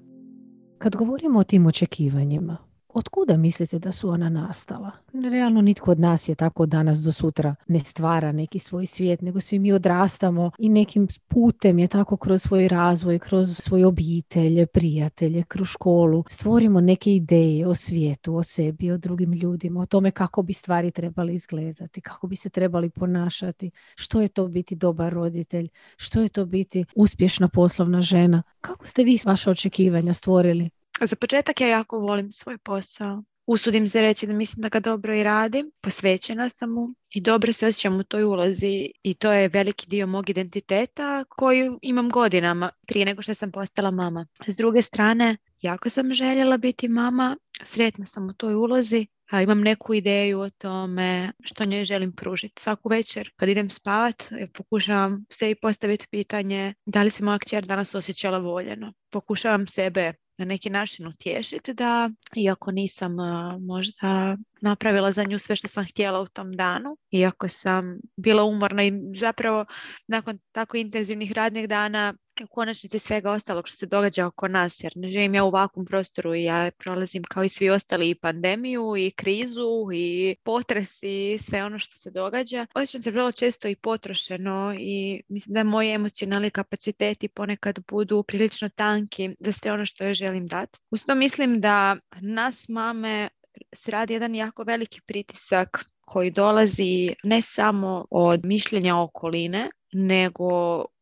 Kad 0.78 0.96
govorimo 0.96 1.38
o 1.38 1.44
tim 1.44 1.66
očekivanjima, 1.66 2.56
od 2.94 3.08
kuda 3.08 3.36
mislite 3.36 3.78
da 3.78 3.92
su 3.92 4.08
ona 4.08 4.28
nastala? 4.28 4.90
Realno 5.30 5.60
nitko 5.60 5.90
od 5.90 6.00
nas 6.00 6.28
je 6.28 6.34
tako 6.34 6.66
danas 6.66 6.98
do 6.98 7.12
sutra 7.12 7.54
ne 7.68 7.78
stvara 7.78 8.32
neki 8.32 8.58
svoj 8.58 8.86
svijet, 8.86 9.20
nego 9.20 9.40
svi 9.40 9.58
mi 9.58 9.72
odrastamo 9.72 10.50
i 10.58 10.68
nekim 10.68 11.08
putem 11.28 11.78
je 11.78 11.88
tako 11.88 12.16
kroz 12.16 12.42
svoj 12.42 12.68
razvoj, 12.68 13.18
kroz 13.18 13.58
svoje 13.58 13.86
obitelje, 13.86 14.66
prijatelje, 14.66 15.42
kroz 15.42 15.68
školu, 15.68 16.24
stvorimo 16.28 16.80
neke 16.80 17.14
ideje 17.14 17.66
o 17.66 17.74
svijetu, 17.74 18.36
o 18.36 18.42
sebi, 18.42 18.90
o 18.90 18.98
drugim 18.98 19.32
ljudima, 19.32 19.80
o 19.80 19.86
tome 19.86 20.10
kako 20.10 20.42
bi 20.42 20.52
stvari 20.52 20.90
trebali 20.90 21.34
izgledati, 21.34 22.00
kako 22.00 22.26
bi 22.26 22.36
se 22.36 22.50
trebali 22.50 22.90
ponašati, 22.90 23.70
što 23.94 24.20
je 24.20 24.28
to 24.28 24.48
biti 24.48 24.74
dobar 24.74 25.12
roditelj, 25.12 25.68
što 25.96 26.20
je 26.20 26.28
to 26.28 26.46
biti 26.46 26.84
uspješna 26.94 27.48
poslovna 27.48 28.02
žena. 28.02 28.42
Kako 28.60 28.86
ste 28.86 29.04
vi 29.04 29.18
vaše 29.26 29.50
očekivanja 29.50 30.14
stvorili? 30.14 30.70
Za 31.00 31.16
početak 31.16 31.60
ja 31.60 31.68
jako 31.68 31.98
volim 31.98 32.32
svoj 32.32 32.58
posao. 32.58 33.22
usudim 33.46 33.88
se 33.88 34.00
reći 34.00 34.26
da 34.26 34.32
mislim 34.32 34.62
da 34.62 34.68
ga 34.68 34.80
dobro 34.80 35.14
i 35.14 35.24
radim, 35.24 35.70
posvećena 35.80 36.50
sam 36.50 36.70
mu 36.70 36.94
i 37.10 37.20
dobro 37.20 37.52
se 37.52 37.66
osjećam 37.66 37.96
u 37.96 38.04
toj 38.04 38.24
ulozi 38.24 38.90
i 39.02 39.14
to 39.14 39.32
je 39.32 39.48
veliki 39.48 39.86
dio 39.88 40.06
mog 40.06 40.30
identiteta 40.30 41.24
koju 41.28 41.78
imam 41.82 42.10
godinama 42.10 42.70
prije 42.86 43.06
nego 43.06 43.22
što 43.22 43.34
sam 43.34 43.52
postala 43.52 43.90
mama. 43.90 44.26
S 44.46 44.56
druge 44.56 44.82
strane, 44.82 45.36
jako 45.60 45.90
sam 45.90 46.14
željela 46.14 46.56
biti 46.56 46.88
mama, 46.88 47.36
sretna 47.62 48.06
sam 48.06 48.28
u 48.28 48.32
toj 48.32 48.54
ulozi, 48.54 49.06
a 49.30 49.42
imam 49.42 49.60
neku 49.60 49.94
ideju 49.94 50.40
o 50.40 50.50
tome 50.50 51.32
što 51.44 51.64
njoj 51.64 51.84
želim 51.84 52.12
pružiti. 52.12 52.62
Svaku 52.62 52.88
večer 52.88 53.30
kad 53.36 53.48
idem 53.48 53.70
spavat, 53.70 54.22
pokušavam 54.54 55.24
se 55.30 55.50
i 55.50 55.54
postaviti 55.54 56.06
pitanje 56.10 56.74
da 56.86 57.02
li 57.02 57.10
se 57.10 57.24
moja 57.24 57.38
kćer 57.38 57.64
danas 57.64 57.94
osjećala 57.94 58.38
voljeno. 58.38 58.92
Pokušavam 59.10 59.66
sebe 59.66 60.12
na 60.38 60.44
neki 60.44 60.70
način 60.70 61.06
utješiti 61.06 61.74
da, 61.74 62.10
iako 62.36 62.70
nisam 62.70 63.16
možda 63.60 64.36
napravila 64.60 65.12
za 65.12 65.24
nju 65.24 65.38
sve 65.38 65.56
što 65.56 65.68
sam 65.68 65.84
htjela 65.84 66.20
u 66.20 66.26
tom 66.26 66.52
danu, 66.52 66.96
iako 67.10 67.48
sam 67.48 67.98
bila 68.16 68.44
umorna 68.44 68.84
i 68.84 68.92
zapravo 69.16 69.64
nakon 70.06 70.38
tako 70.52 70.76
intenzivnih 70.76 71.32
radnih 71.32 71.68
dana 71.68 72.14
u 72.42 72.46
konačnici 72.46 72.98
svega 72.98 73.30
ostalog 73.30 73.68
što 73.68 73.76
se 73.76 73.86
događa 73.86 74.26
oko 74.26 74.48
nas, 74.48 74.84
jer 74.84 74.92
ne 74.96 75.10
živim 75.10 75.34
ja 75.34 75.44
u 75.44 75.46
ovakvom 75.46 75.86
prostoru 75.86 76.34
i 76.34 76.44
ja 76.44 76.70
prolazim 76.78 77.22
kao 77.22 77.44
i 77.44 77.48
svi 77.48 77.70
ostali 77.70 78.10
i 78.10 78.14
pandemiju 78.14 78.96
i 78.96 79.10
krizu 79.10 79.88
i 79.94 80.36
potres 80.42 81.02
i 81.02 81.38
sve 81.40 81.64
ono 81.64 81.78
što 81.78 81.98
se 81.98 82.10
događa. 82.10 82.66
Osjećam 82.74 83.02
se 83.02 83.10
vrlo 83.10 83.32
često 83.32 83.68
i 83.68 83.76
potrošeno 83.76 84.74
i 84.78 85.22
mislim 85.28 85.54
da 85.54 85.64
moji 85.64 85.90
emocionalni 85.90 86.50
kapaciteti 86.50 87.28
ponekad 87.28 87.78
budu 87.88 88.22
prilično 88.22 88.68
tanki 88.68 89.30
za 89.40 89.52
sve 89.52 89.72
ono 89.72 89.86
što 89.86 90.04
joj 90.04 90.14
želim 90.14 90.46
dati. 90.46 90.78
Uz 90.90 91.04
to 91.04 91.14
mislim 91.14 91.60
da 91.60 91.96
nas 92.20 92.68
mame 92.68 93.28
se 93.74 93.90
radi 93.90 94.12
jedan 94.12 94.34
jako 94.34 94.62
veliki 94.62 95.00
pritisak 95.00 95.84
koji 96.06 96.30
dolazi 96.30 97.14
ne 97.22 97.42
samo 97.42 98.06
od 98.10 98.44
mišljenja 98.44 98.96
okoline, 98.96 99.70
nego 99.92 100.48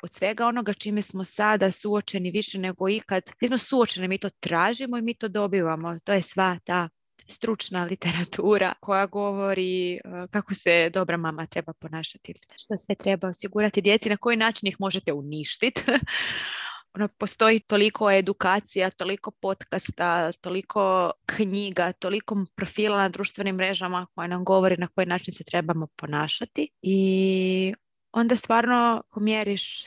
od 0.03 0.13
svega 0.13 0.47
onoga 0.47 0.73
čime 0.73 1.03
smo 1.03 1.25
sada 1.25 1.71
suočeni 1.71 2.31
više 2.31 2.59
nego 2.59 2.89
ikad. 2.89 3.23
Mi 3.41 3.49
smo 3.49 3.59
suočeni, 3.59 4.09
mi 4.09 4.19
to 4.19 4.31
tražimo 4.31 4.99
i 4.99 5.03
mi 5.03 5.15
to 5.15 5.29
dobivamo. 5.29 5.99
To 6.05 6.13
je 6.13 6.23
sva 6.23 6.59
ta 6.65 6.89
stručna 7.29 7.85
literatura 7.91 8.75
koja 8.81 9.07
govori 9.07 9.95
e, 9.95 10.01
kako 10.31 10.55
se 10.55 10.91
dobra 10.91 11.17
mama 11.17 11.47
treba 11.47 11.73
ponašati, 11.73 12.35
što 12.57 12.79
se 12.79 12.95
treba 12.95 13.29
osigurati 13.29 13.81
djeci, 13.81 14.09
na 14.09 14.17
koji 14.17 14.37
način 14.37 14.69
ih 14.69 14.77
možete 14.79 15.13
uništiti. 15.13 15.83
ono, 16.95 17.09
postoji 17.19 17.61
toliko 17.61 18.11
edukacija, 18.11 18.91
toliko 18.91 19.31
podcasta, 19.31 20.33
toliko 20.33 21.13
knjiga, 21.27 21.93
toliko 21.93 22.37
profila 22.55 22.99
na 22.99 23.09
društvenim 23.09 23.57
mrežama 23.57 24.07
koje 24.15 24.29
nam 24.29 24.45
govori 24.45 24.77
na 24.77 24.89
koji 24.89 25.07
način 25.07 25.35
se 25.35 25.45
trebamo 25.45 25.87
ponašati 25.97 26.69
i 26.83 27.75
onda 28.13 28.37
stvarno 28.37 29.03
pomjeriš 29.15 29.85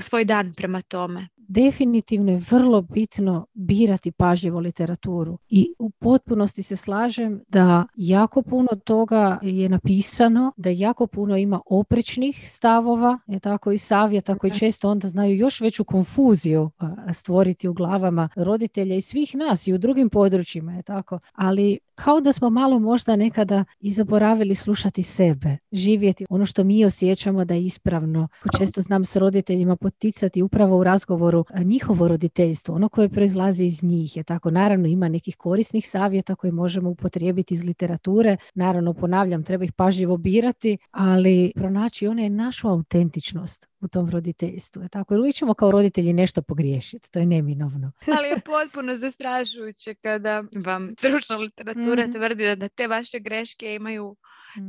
svoj 0.00 0.24
dan 0.24 0.52
prema 0.56 0.82
tome. 0.82 1.28
Definitivno 1.48 2.32
je 2.32 2.42
vrlo 2.50 2.82
bitno 2.82 3.46
birati 3.54 4.12
pažljivo 4.12 4.60
literaturu 4.60 5.38
i 5.48 5.74
u 5.78 5.90
potpunosti 5.90 6.62
se 6.62 6.76
slažem 6.76 7.40
da 7.48 7.86
jako 7.96 8.42
puno 8.42 8.68
toga 8.84 9.38
je 9.42 9.68
napisano, 9.68 10.52
da 10.56 10.70
jako 10.70 11.06
puno 11.06 11.36
ima 11.36 11.60
oprečnih 11.66 12.50
stavova, 12.50 13.18
je 13.26 13.40
tako 13.40 13.72
i 13.72 13.78
savjeta 13.78 14.38
koji 14.38 14.52
često 14.52 14.90
onda 14.90 15.08
znaju 15.08 15.36
još 15.36 15.60
veću 15.60 15.84
konfuziju 15.84 16.70
stvoriti 17.14 17.68
u 17.68 17.72
glavama 17.72 18.28
roditelja 18.36 18.94
i 18.94 19.00
svih 19.00 19.34
nas 19.34 19.66
i 19.66 19.72
u 19.72 19.78
drugim 19.78 20.10
područjima, 20.10 20.72
je 20.72 20.82
tako. 20.82 21.18
Ali 21.32 21.78
kao 21.94 22.20
da 22.20 22.32
smo 22.32 22.50
malo 22.50 22.78
možda 22.78 23.16
nekada 23.16 23.64
i 23.80 23.90
zaboravili 23.90 24.54
slušati 24.54 25.02
sebe, 25.02 25.56
živjeti 25.72 26.26
ono 26.30 26.46
što 26.46 26.64
mi 26.64 26.84
osjećamo 26.84 27.44
da 27.44 27.54
je 27.54 27.65
ispravno. 27.66 28.28
Često 28.58 28.82
znam 28.82 29.04
s 29.04 29.16
roditeljima 29.16 29.76
poticati 29.76 30.42
upravo 30.42 30.78
u 30.78 30.84
razgovoru 30.84 31.44
njihovo 31.64 32.08
roditeljstvo, 32.08 32.74
ono 32.74 32.88
koje 32.88 33.08
proizlazi 33.08 33.64
iz 33.64 33.82
njih. 33.82 34.16
Je 34.16 34.24
tako, 34.24 34.50
naravno 34.50 34.88
ima 34.88 35.08
nekih 35.08 35.36
korisnih 35.36 35.88
savjeta 35.88 36.34
koje 36.34 36.52
možemo 36.52 36.90
upotrijebiti 36.90 37.54
iz 37.54 37.64
literature. 37.64 38.36
Naravno, 38.54 38.94
ponavljam, 38.94 39.44
treba 39.44 39.64
ih 39.64 39.72
pažljivo 39.72 40.16
birati, 40.16 40.78
ali 40.90 41.52
pronaći 41.54 42.06
one 42.06 42.30
našu 42.30 42.68
autentičnost 42.68 43.68
u 43.80 43.88
tom 43.88 44.10
roditeljstvu. 44.10 44.82
Je 44.82 44.88
tako, 44.88 45.14
jer 45.14 45.20
uvijek 45.20 45.36
ćemo 45.36 45.54
kao 45.54 45.70
roditelji 45.70 46.12
nešto 46.12 46.42
pogriješiti, 46.42 47.10
to 47.10 47.18
je 47.18 47.26
neminovno. 47.26 47.92
ali 48.18 48.28
je 48.28 48.40
potpuno 48.40 48.96
zastrašujuće 48.96 49.94
kada 49.94 50.44
vam 50.64 50.94
stručna 50.98 51.36
literatura 51.36 52.06
mm 52.06 52.12
tvrdi 52.12 52.56
da 52.56 52.68
te 52.68 52.86
vaše 52.88 53.18
greške 53.18 53.74
imaju. 53.74 54.16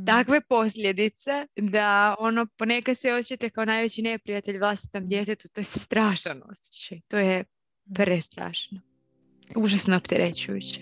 Takve 0.06 0.40
posljedice 0.40 1.46
da 1.56 2.16
ono 2.18 2.46
ponekad 2.58 2.98
se 2.98 3.12
osjećate 3.12 3.50
kao 3.50 3.64
najveći 3.64 4.02
neprijatelj 4.02 4.58
vlastitom 4.58 5.08
djetetu, 5.08 5.48
to 5.48 5.60
je 5.60 5.64
strašan 5.64 6.42
osjećaj, 6.50 7.00
to 7.08 7.18
je 7.18 7.44
prestrašno, 7.94 8.80
užasno 9.56 9.96
opterećujuće. 9.96 10.80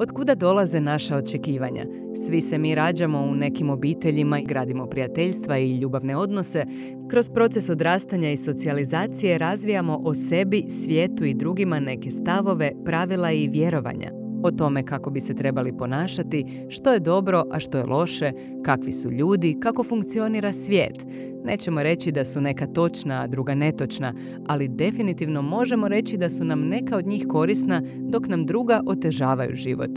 Od 0.00 0.12
kuda 0.12 0.34
dolaze 0.34 0.80
naša 0.80 1.16
očekivanja? 1.16 1.86
Svi 2.26 2.40
se 2.40 2.58
mi 2.58 2.74
rađamo 2.74 3.20
u 3.20 3.34
nekim 3.34 3.70
obiteljima 3.70 4.40
i 4.40 4.44
gradimo 4.44 4.86
prijateljstva 4.86 5.58
i 5.58 5.76
ljubavne 5.76 6.16
odnose. 6.16 6.64
Kroz 7.10 7.30
proces 7.34 7.68
odrastanja 7.68 8.30
i 8.30 8.36
socijalizacije 8.36 9.38
razvijamo 9.38 10.00
o 10.04 10.14
sebi, 10.14 10.64
svijetu 10.68 11.24
i 11.24 11.34
drugima 11.34 11.80
neke 11.80 12.10
stavove, 12.10 12.72
pravila 12.84 13.32
i 13.32 13.48
vjerovanja 13.48 14.19
o 14.42 14.50
tome 14.50 14.86
kako 14.86 15.10
bi 15.10 15.20
se 15.20 15.34
trebali 15.34 15.76
ponašati, 15.76 16.66
što 16.68 16.92
je 16.92 17.00
dobro, 17.00 17.44
a 17.50 17.58
što 17.58 17.78
je 17.78 17.84
loše, 17.84 18.32
kakvi 18.62 18.92
su 18.92 19.10
ljudi, 19.10 19.56
kako 19.60 19.82
funkcionira 19.82 20.52
svijet. 20.52 21.06
Nećemo 21.44 21.82
reći 21.82 22.12
da 22.12 22.24
su 22.24 22.40
neka 22.40 22.66
točna, 22.66 23.22
a 23.22 23.26
druga 23.26 23.54
netočna, 23.54 24.14
ali 24.46 24.68
definitivno 24.68 25.42
možemo 25.42 25.88
reći 25.88 26.16
da 26.16 26.30
su 26.30 26.44
nam 26.44 26.68
neka 26.68 26.96
od 26.96 27.06
njih 27.06 27.26
korisna 27.28 27.82
dok 27.96 28.28
nam 28.28 28.46
druga 28.46 28.80
otežavaju 28.86 29.54
život. 29.54 29.90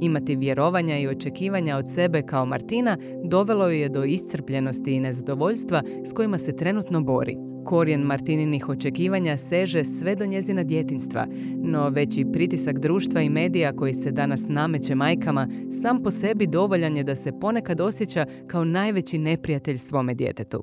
Imati 0.00 0.36
vjerovanja 0.36 0.98
i 0.98 1.08
očekivanja 1.08 1.76
od 1.76 1.94
sebe 1.94 2.22
kao 2.22 2.46
Martina 2.46 2.96
dovelo 3.24 3.68
je 3.68 3.88
do 3.88 4.04
iscrpljenosti 4.04 4.92
i 4.92 5.00
nezadovoljstva 5.00 5.82
s 6.04 6.12
kojima 6.12 6.38
se 6.38 6.56
trenutno 6.56 7.00
bori. 7.00 7.55
Korijen 7.66 8.02
Martininih 8.02 8.68
očekivanja 8.68 9.36
seže 9.36 9.84
sve 9.84 10.14
do 10.16 10.26
njezina 10.26 10.62
djetinstva, 10.62 11.26
no 11.54 11.88
veći 11.88 12.24
pritisak 12.32 12.78
društva 12.78 13.20
i 13.20 13.28
medija 13.28 13.76
koji 13.76 13.94
se 13.94 14.10
danas 14.10 14.44
nameće 14.48 14.94
majkama 14.94 15.48
sam 15.82 16.02
po 16.02 16.10
sebi 16.10 16.46
dovoljan 16.46 16.96
je 16.96 17.04
da 17.04 17.16
se 17.16 17.40
ponekad 17.40 17.80
osjeća 17.80 18.26
kao 18.46 18.64
najveći 18.64 19.18
neprijatelj 19.18 19.78
svome 19.78 20.14
djetetu. 20.14 20.62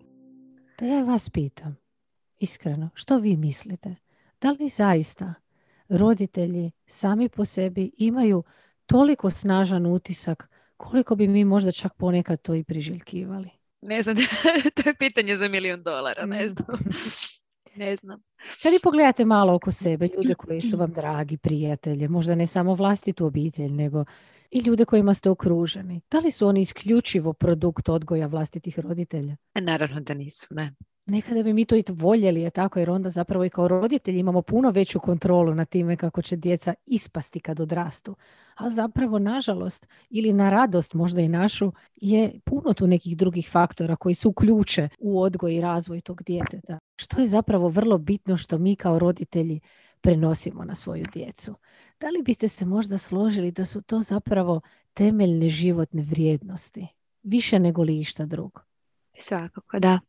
Da 0.79 0.85
ja 0.85 1.03
vas 1.03 1.29
pitam, 1.29 1.77
iskreno, 2.39 2.89
što 2.93 3.17
vi 3.17 3.37
mislite? 3.37 3.95
Da 4.41 4.51
li 4.51 4.69
zaista 4.69 5.33
roditelji 5.89 6.71
sami 6.85 7.29
po 7.29 7.45
sebi 7.45 7.91
imaju 7.97 8.43
toliko 8.85 9.29
snažan 9.29 9.85
utisak 9.85 10.49
koliko 10.77 11.15
bi 11.15 11.27
mi 11.27 11.45
možda 11.45 11.71
čak 11.71 11.93
ponekad 11.93 12.41
to 12.41 12.55
i 12.55 12.63
priželjkivali? 12.63 13.62
Ne 13.85 14.03
znam, 14.03 14.15
to 14.75 14.89
je 14.89 14.95
pitanje 14.99 15.35
za 15.35 15.47
milijun 15.47 15.83
dolara, 15.83 16.25
ne 16.25 16.49
znam. 16.49 16.79
Ne 17.75 17.95
znam. 17.95 18.21
Kad 18.63 18.73
pogledate 18.83 19.25
malo 19.25 19.53
oko 19.53 19.71
sebe, 19.71 20.09
ljude 20.17 20.35
koji 20.35 20.61
su 20.61 20.77
vam 20.77 20.91
dragi, 20.91 21.37
prijatelje, 21.37 22.07
možda 22.07 22.35
ne 22.35 22.45
samo 22.45 22.73
vlastitu 22.73 23.25
obitelj, 23.25 23.71
nego 23.71 24.05
i 24.51 24.59
ljude 24.59 24.85
kojima 24.85 25.13
ste 25.13 25.29
okruženi. 25.29 26.01
Da 26.11 26.19
li 26.19 26.31
su 26.31 26.47
oni 26.47 26.61
isključivo 26.61 27.33
produkt 27.33 27.89
odgoja 27.89 28.27
vlastitih 28.27 28.79
roditelja? 28.79 29.35
E, 29.53 29.61
naravno 29.61 29.99
da 29.99 30.13
nisu, 30.13 30.47
ne. 30.49 30.73
Nekada 31.05 31.43
bi 31.43 31.53
mi 31.53 31.65
to 31.65 31.75
i 31.75 31.83
voljeli, 31.89 32.41
je 32.41 32.49
tako, 32.49 32.79
jer 32.79 32.89
onda 32.89 33.09
zapravo 33.09 33.45
i 33.45 33.49
kao 33.49 33.67
roditelji 33.67 34.19
imamo 34.19 34.41
puno 34.41 34.69
veću 34.69 34.99
kontrolu 34.99 35.55
na 35.55 35.65
time 35.65 35.97
kako 35.97 36.21
će 36.21 36.35
djeca 36.35 36.73
ispasti 36.85 37.39
kad 37.39 37.59
odrastu. 37.59 38.15
A 38.55 38.69
zapravo, 38.69 39.19
nažalost, 39.19 39.87
ili 40.09 40.33
na 40.33 40.49
radost 40.49 40.93
možda 40.93 41.21
i 41.21 41.27
našu, 41.27 41.71
je 41.95 42.39
puno 42.45 42.73
tu 42.73 42.87
nekih 42.87 43.17
drugih 43.17 43.49
faktora 43.51 43.95
koji 43.95 44.15
su 44.15 44.29
uključe 44.29 44.89
u 44.99 45.21
odgoj 45.21 45.55
i 45.55 45.61
razvoj 45.61 46.01
tog 46.01 46.23
djeteta. 46.23 46.79
Što 46.95 47.21
je 47.21 47.27
zapravo 47.27 47.67
vrlo 47.67 47.97
bitno 47.97 48.37
što 48.37 48.57
mi 48.57 48.75
kao 48.75 48.99
roditelji 48.99 49.59
prenosimo 50.01 50.63
na 50.63 50.75
svoju 50.75 51.05
djecu. 51.13 51.55
Da 51.99 52.09
li 52.09 52.23
biste 52.23 52.47
se 52.47 52.65
možda 52.65 52.97
složili 52.97 53.51
da 53.51 53.65
su 53.65 53.81
to 53.81 54.01
zapravo 54.01 54.61
temeljne 54.93 55.47
životne 55.47 56.01
vrijednosti? 56.01 56.87
Više 57.23 57.59
nego 57.59 57.83
li 57.83 57.99
išta 57.99 58.25
drugo? 58.25 58.61
Svakako, 59.19 59.79
da. 59.79 59.99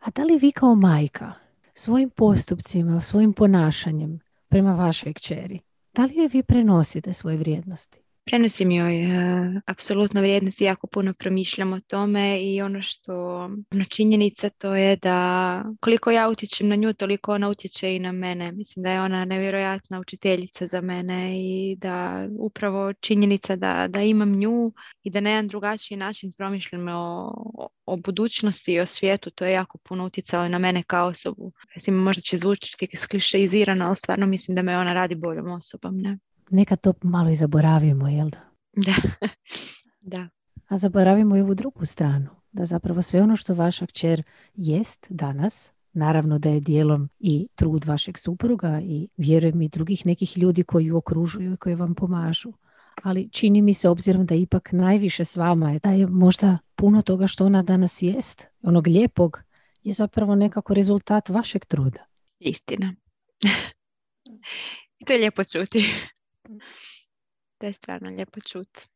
A 0.00 0.10
da 0.10 0.22
li 0.22 0.38
vi 0.38 0.52
kao 0.52 0.74
majka 0.74 1.32
svojim 1.74 2.10
postupcima, 2.10 3.00
svojim 3.00 3.32
ponašanjem 3.32 4.20
prema 4.48 4.74
vašoj 4.74 5.14
kćeri, 5.14 5.60
da 5.94 6.04
li 6.04 6.14
je 6.14 6.28
vi 6.28 6.42
prenosite 6.42 7.12
svoje 7.12 7.36
vrijednosti? 7.36 7.98
Prenosim 8.24 8.70
joj 8.70 9.06
uh, 9.06 9.60
apsolutno 9.66 10.20
vrijednost 10.20 10.60
i 10.60 10.64
jako 10.64 10.86
puno 10.86 11.14
promišljam 11.14 11.72
o 11.72 11.80
tome 11.80 12.42
i 12.42 12.62
ono 12.62 12.82
što 12.82 13.14
ono 13.72 13.84
činjenica 13.88 14.48
to 14.48 14.74
je 14.74 14.96
da 14.96 15.64
koliko 15.80 16.10
ja 16.10 16.28
utječem 16.28 16.68
na 16.68 16.76
nju, 16.76 16.92
toliko 16.92 17.32
ona 17.32 17.48
utječe 17.48 17.96
i 17.96 17.98
na 17.98 18.12
mene. 18.12 18.52
Mislim 18.52 18.82
da 18.82 18.90
je 18.90 19.00
ona 19.00 19.24
nevjerojatna 19.24 20.00
učiteljica 20.00 20.66
za 20.66 20.80
mene 20.80 21.40
i 21.40 21.76
da 21.78 22.26
upravo 22.38 22.92
činjenica 22.92 23.56
da, 23.56 23.86
da 23.88 24.02
imam 24.02 24.30
nju 24.30 24.72
i 25.02 25.10
da 25.10 25.20
na 25.20 25.30
jedan 25.30 25.48
drugačiji 25.48 25.98
način 25.98 26.32
promišljam 26.32 26.88
o, 26.88 27.32
o, 27.86 27.96
budućnosti 27.96 28.72
i 28.72 28.80
o 28.80 28.86
svijetu, 28.86 29.30
to 29.30 29.44
je 29.44 29.52
jako 29.52 29.78
puno 29.78 30.06
utjecalo 30.06 30.48
na 30.48 30.58
mene 30.58 30.82
kao 30.82 31.06
osobu. 31.06 31.52
Mislim, 31.74 31.96
možda 31.96 32.22
će 32.22 32.38
zvučiti 32.38 32.96
sklišeizirano, 32.96 33.86
ali 33.86 33.96
stvarno 33.96 34.26
mislim 34.26 34.54
da 34.54 34.62
me 34.62 34.78
ona 34.78 34.92
radi 34.92 35.14
boljom 35.14 35.50
osobom. 35.50 35.96
Ne? 35.96 36.18
Nekad 36.50 36.80
to 36.80 36.92
malo 37.02 37.30
i 37.30 37.36
zaboravimo, 37.36 38.08
jel 38.08 38.30
da? 38.30 38.38
Da. 38.76 38.94
da. 40.16 40.28
A 40.68 40.76
zaboravimo 40.76 41.36
i 41.36 41.40
ovu 41.40 41.54
drugu 41.54 41.86
stranu. 41.86 42.30
Da 42.52 42.64
zapravo 42.64 43.02
sve 43.02 43.22
ono 43.22 43.36
što 43.36 43.54
vaša 43.54 43.86
kćer 43.86 44.22
jest 44.54 45.06
danas, 45.10 45.72
naravno 45.92 46.38
da 46.38 46.50
je 46.50 46.60
dijelom 46.60 47.08
i 47.18 47.48
trud 47.54 47.84
vašeg 47.84 48.18
supruga 48.18 48.80
i 48.84 49.08
vjerujem 49.16 49.62
i 49.62 49.68
drugih 49.68 50.06
nekih 50.06 50.38
ljudi 50.38 50.62
koji 50.62 50.84
ju 50.84 50.96
okružuju 50.96 51.52
i 51.52 51.56
koji 51.56 51.74
vam 51.74 51.94
pomažu. 51.94 52.52
Ali 53.02 53.28
čini 53.28 53.62
mi 53.62 53.74
se 53.74 53.88
obzirom 53.88 54.26
da 54.26 54.34
ipak 54.34 54.72
najviše 54.72 55.24
s 55.24 55.36
vama 55.36 55.70
je 55.72 55.78
da 55.78 55.90
je 55.90 56.06
možda 56.06 56.58
puno 56.74 57.02
toga 57.02 57.26
što 57.26 57.46
ona 57.46 57.62
danas 57.62 58.02
jest, 58.02 58.46
onog 58.62 58.86
lijepog, 58.86 59.42
je 59.82 59.92
zapravo 59.92 60.34
nekako 60.34 60.74
rezultat 60.74 61.28
vašeg 61.28 61.64
truda. 61.64 62.04
Istina. 62.38 62.94
I 65.00 65.04
to 65.04 65.12
je 65.12 65.18
lijepo 65.18 65.44
čuti. 65.44 65.84
To 67.58 67.66
je 67.66 67.72
stvarno 67.72 68.10
lijepo 68.10 68.40
čuti. 68.40 68.88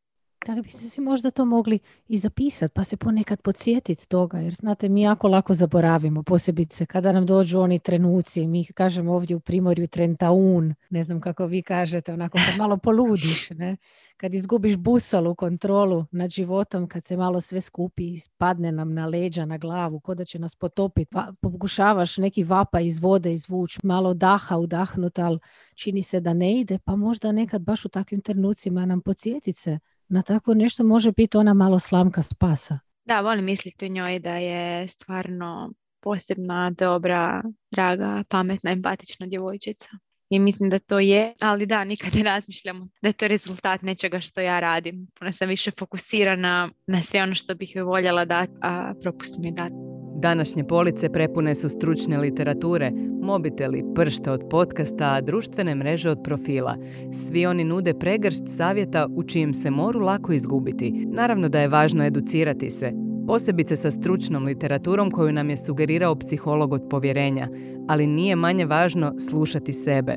Da 0.47 0.55
li 0.55 0.63
biste 0.63 0.89
si 0.89 1.01
možda 1.01 1.31
to 1.31 1.45
mogli 1.45 1.79
i 2.09 2.19
zapisati 2.19 2.75
pa 2.75 2.85
se 2.85 2.97
ponekad 2.97 3.43
podsjetiti 3.43 4.09
toga 4.09 4.39
jer 4.39 4.55
znate 4.55 4.89
mi 4.89 5.03
jako 5.03 5.29
lako 5.29 5.55
zaboravimo 5.55 6.23
posebice 6.23 6.87
kada 6.87 7.13
nam 7.13 7.27
dođu 7.27 7.59
oni 7.59 7.79
trenuci 7.79 8.47
mi 8.47 8.65
kažemo 8.65 9.13
ovdje 9.13 9.37
u 9.37 9.41
Primorju 9.41 9.87
trentaun 9.87 10.75
ne 10.91 11.05
znam 11.05 11.21
kako 11.21 11.47
vi 11.47 11.63
kažete 11.63 12.13
onako 12.13 12.39
kad 12.47 12.59
malo 12.59 12.77
poludiš 12.77 13.51
ne? 13.51 13.77
kad 14.17 14.35
izgubiš 14.35 14.77
busolu 14.77 15.35
kontrolu 15.35 16.07
nad 16.11 16.31
životom 16.31 16.89
kad 16.89 17.07
se 17.07 17.17
malo 17.17 17.41
sve 17.41 17.61
skupi 17.61 18.13
i 18.13 18.19
spadne 18.19 18.73
nam 18.73 18.95
na 18.95 19.07
leđa 19.07 19.45
na 19.45 19.59
glavu 19.59 20.01
ko 20.01 20.15
da 20.15 20.25
će 20.25 20.39
nas 20.39 20.55
potopiti 20.55 21.11
pa 21.13 21.33
pokušavaš 21.41 22.19
neki 22.19 22.45
vapa 22.45 22.81
iz 22.81 22.99
vode 22.99 23.33
izvući 23.33 23.79
malo 23.83 24.15
daha 24.15 24.59
udahnut 24.59 25.19
ali 25.19 25.39
čini 25.75 26.03
se 26.03 26.21
da 26.21 26.33
ne 26.33 26.61
ide 26.61 26.79
pa 26.79 26.97
možda 26.97 27.33
nekad 27.33 27.63
baš 27.63 27.85
u 27.85 27.89
takvim 27.89 28.21
trenucima 28.21 28.87
nam 28.87 29.01
podsjetiti 29.01 29.61
se 29.61 29.79
na 30.15 30.23
tako 30.23 30.55
nešto 30.55 30.85
može 30.85 31.13
biti 31.13 31.37
ona 31.37 31.55
malo 31.55 31.79
slamka 31.79 32.23
spasa. 32.23 32.79
Da, 33.05 33.21
volim 33.21 33.45
misliti 33.45 33.87
u 33.87 33.89
njoj 33.89 34.19
da 34.19 34.37
je 34.37 34.89
stvarno 34.89 35.73
posebna, 36.01 36.71
dobra, 36.71 37.43
draga, 37.71 38.25
pametna, 38.29 38.71
empatična 38.71 39.27
djevojčica. 39.27 39.89
I 40.31 40.39
mislim 40.39 40.71
da 40.71 40.79
to 40.79 40.99
je, 40.99 41.35
ali 41.41 41.67
da, 41.67 41.85
nikad 41.85 42.15
ne 42.15 42.23
razmišljam 42.23 42.91
da 43.03 43.09
je 43.09 43.13
to 43.13 43.29
rezultat 43.29 43.83
nečega 43.83 44.21
što 44.21 44.41
ja 44.41 44.61
radim. 44.61 45.07
Puno 45.19 45.33
sam 45.33 45.49
više 45.49 45.71
fokusirana 45.71 46.71
na 46.87 47.03
sve 47.03 47.23
ono 47.23 47.35
što 47.35 47.55
bih 47.55 47.77
joj 47.77 47.85
voljela 47.85 48.25
dati, 48.25 48.53
a 48.63 48.95
propustim 49.03 49.45
joj 49.45 49.53
dati. 49.53 50.04
Današnje 50.17 50.65
police 50.65 51.09
prepune 51.09 51.55
su 51.55 51.69
stručne 51.69 52.19
literature, 52.19 52.93
mobiteli, 53.23 53.85
pršte 53.95 54.31
od 54.31 54.43
podcasta, 54.51 55.07
a 55.07 55.21
društvene 55.21 55.75
mreže 55.75 56.11
od 56.11 56.19
profila. 56.25 56.77
Svi 57.13 57.47
oni 57.47 57.65
nude 57.65 57.95
pregršt 57.95 58.43
savjeta 58.47 59.07
u 59.17 59.23
čijem 59.23 59.55
se 59.55 59.71
moru 59.71 60.01
lako 60.01 60.33
izgubiti. 60.33 61.07
Naravno 61.07 61.49
da 61.49 61.61
je 61.61 61.69
važno 61.69 62.05
educirati 62.05 62.71
se, 62.71 62.93
posebice 63.27 63.77
sa 63.77 63.91
stručnom 63.91 64.45
literaturom 64.45 65.11
koju 65.11 65.33
nam 65.33 65.51
je 65.51 65.57
sugerirao 65.57 66.17
psiholog 66.17 66.73
od 66.73 66.83
povjerenja, 66.91 67.49
ali 67.89 68.07
nije 68.07 68.37
manje 68.37 68.67
važno 68.67 69.15
slušati 69.19 69.73
sebe. 69.73 70.17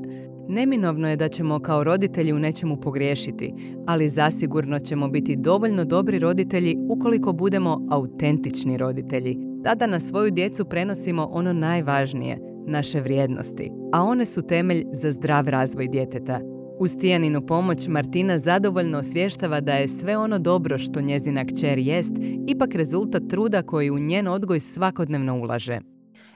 Neminovno 0.50 1.10
je 1.10 1.16
da 1.16 1.30
ćemo 1.30 1.60
kao 1.60 1.84
roditelji 1.84 2.34
u 2.34 2.39
nečemu 2.39 2.77
pogriješiti, 2.77 3.54
ali 3.86 4.10
zasigurno 4.10 4.80
ćemo 4.80 5.08
biti 5.08 5.36
dovoljno 5.36 5.86
dobri 5.86 6.20
roditelji 6.20 6.75
ukoliko 6.89 7.34
budemo 7.34 7.88
autentični 7.89 8.77
roditelji. 8.77 9.47
Tada 9.64 9.88
na 9.88 10.00
svoju 10.00 10.32
djecu 10.32 10.66
prenosimo 10.66 11.30
ono 11.32 11.54
najvažnije, 11.54 12.40
naše 12.68 13.02
vrijednosti, 13.02 13.72
a 13.94 14.04
one 14.04 14.26
su 14.26 14.48
temelj 14.48 14.86
za 14.92 15.12
zdrav 15.12 15.48
razvoj 15.48 15.88
djeteta. 15.88 16.40
Uz 16.80 16.98
Tijaninu 17.00 17.46
pomoć 17.46 17.88
Martina 17.88 18.40
zadovoljno 18.40 18.98
osvještava 18.98 19.62
da 19.62 19.74
je 19.74 19.88
sve 19.88 20.18
ono 20.18 20.40
dobro 20.40 20.78
što 20.78 21.02
njezina 21.02 21.46
kćer 21.46 21.78
jest 21.78 22.12
ipak 22.48 22.76
rezultat 22.76 23.24
truda 23.30 23.62
koji 23.62 23.92
u 23.92 24.00
njen 24.00 24.28
odgoj 24.28 24.60
svakodnevno 24.60 25.40
ulaže. 25.40 25.80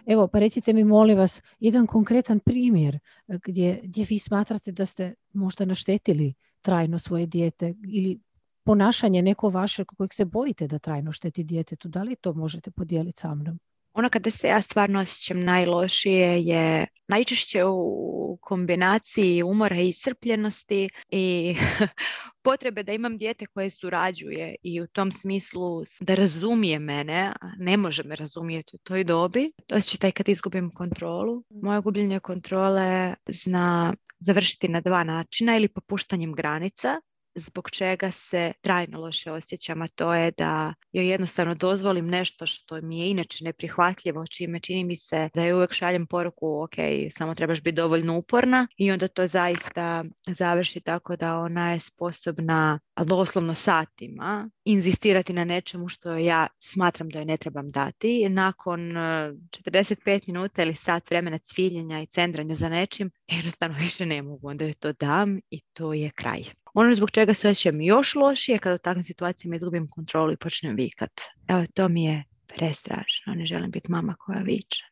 Evo, 0.06 0.28
pa 0.28 0.40
recite 0.40 0.74
mi, 0.74 0.84
molim 0.84 1.18
vas, 1.18 1.42
jedan 1.60 1.88
konkretan 1.88 2.40
primjer 2.40 2.96
eh, 2.96 3.38
gdje, 3.44 3.80
gdje 3.84 4.06
vi 4.10 4.20
smatrate 4.20 4.72
da 4.72 4.86
ste 4.86 5.14
možda 5.34 5.66
naštetili 5.66 6.34
trajno 6.62 7.00
svoje 7.00 7.26
dijete 7.26 7.74
ili 7.88 8.20
ponašanje 8.64 9.22
neko 9.22 9.50
vaše 9.50 9.86
kojeg 9.86 10.14
se 10.14 10.26
bojite 10.26 10.68
da 10.68 10.80
trajno 10.80 11.12
šteti 11.12 11.44
djetetu. 11.44 11.88
Da 11.88 12.04
li 12.04 12.16
to 12.16 12.34
možete 12.34 12.72
podijeliti 12.72 13.20
sa 13.20 13.36
mnom? 13.36 13.60
Ono 13.94 14.10
kada 14.10 14.32
se 14.32 14.48
ja 14.48 14.62
stvarno 14.62 15.00
osjećam 15.00 15.44
najlošije 15.44 16.44
je 16.44 16.88
najčešće 17.08 17.66
u 17.66 18.38
kombinaciji 18.42 19.44
umora 19.44 19.76
i 19.76 19.88
iscrpljenosti 19.88 20.90
i 21.10 21.56
potrebe 22.44 22.84
da 22.84 22.94
imam 22.94 23.18
dijete 23.18 23.46
koje 23.46 23.70
surađuje 23.70 24.56
i 24.64 24.82
u 24.82 24.88
tom 24.88 25.12
smislu 25.12 25.84
da 26.02 26.16
razumije 26.16 26.80
mene, 26.80 27.34
a 27.42 27.52
ne 27.58 27.78
može 27.78 28.04
me 28.04 28.16
razumjeti 28.16 28.76
u 28.76 28.80
toj 28.80 29.04
dobi. 29.04 29.52
To 29.68 29.82
će 29.82 29.98
taj 29.98 30.12
kad 30.12 30.30
izgubim 30.30 30.72
kontrolu. 30.76 31.44
Moje 31.50 31.82
gubljenje 31.82 32.20
kontrole 32.20 33.16
zna 33.28 33.94
završiti 34.20 34.68
na 34.68 34.82
dva 34.82 35.04
načina 35.04 35.58
ili 35.58 35.68
popuštanjem 35.68 36.34
granica 36.34 37.02
zbog 37.36 37.70
čega 37.70 38.12
se 38.12 38.54
trajno 38.62 39.00
loše 39.00 39.32
osjećam, 39.32 39.82
a 39.82 39.88
to 39.88 40.14
je 40.14 40.32
da 40.32 40.74
joj 40.92 41.08
jednostavno 41.08 41.56
dozvolim 41.56 42.08
nešto 42.08 42.48
što 42.48 42.82
mi 42.82 43.00
je 43.00 43.10
inače 43.10 43.44
neprihvatljivo, 43.44 44.28
čime 44.28 44.60
čini 44.60 44.84
mi 44.84 44.96
se 44.96 45.30
da 45.34 45.44
joj 45.44 45.54
uvijek 45.54 45.74
šaljem 45.74 46.08
poruku, 46.08 46.64
ok, 46.64 46.76
samo 47.12 47.36
trebaš 47.36 47.62
biti 47.62 47.76
dovoljno 47.76 48.18
uporna 48.18 48.68
i 48.78 48.92
onda 48.92 49.08
to 49.08 49.28
zaista 49.28 50.04
završi 50.28 50.80
tako 50.80 51.16
da 51.16 51.38
ona 51.38 51.72
je 51.72 51.80
sposobna 51.80 52.80
doslovno 53.06 53.54
satima 53.54 54.50
inzistirati 54.66 55.34
na 55.34 55.44
nečemu 55.44 55.90
što 55.90 56.18
ja 56.18 56.48
smatram 56.60 57.10
da 57.10 57.20
joj 57.20 57.26
ne 57.26 57.38
trebam 57.38 57.70
dati. 57.70 58.30
Nakon 58.30 58.80
45 58.80 59.96
e, 60.06 60.20
minuta 60.28 60.64
ili 60.64 60.76
sat 60.76 61.10
vremena 61.10 61.38
cviljenja 61.38 62.02
i 62.02 62.06
centranja 62.06 62.56
za 62.56 62.70
nečim, 62.70 63.12
jednostavno 63.28 63.78
više 63.80 64.06
ne 64.06 64.22
mogu, 64.22 64.48
onda 64.48 64.66
joj 64.66 64.74
to 64.74 64.94
dam 64.94 65.40
i 65.50 65.60
to 65.74 65.94
je 65.94 66.10
kraj. 66.10 66.44
Ono 66.74 66.94
zbog 66.94 67.12
čega 67.12 67.34
se 67.34 67.50
osjećam 67.50 67.82
još 67.82 68.16
lošije 68.16 68.58
kada 68.58 68.76
u 68.76 68.78
takvim 68.78 69.04
situacijama 69.04 69.56
izgubim 69.56 69.88
kontrolu 69.88 70.32
i 70.32 70.38
počnem 70.38 70.76
vikat. 70.76 71.22
Evo, 71.48 71.66
to 71.74 71.88
mi 71.88 72.04
je 72.04 72.24
prestrašno. 72.48 73.34
Ne 73.34 73.46
želim 73.46 73.72
biti 73.72 73.92
mama 73.92 74.16
koja 74.20 74.40
viče. 74.40 74.84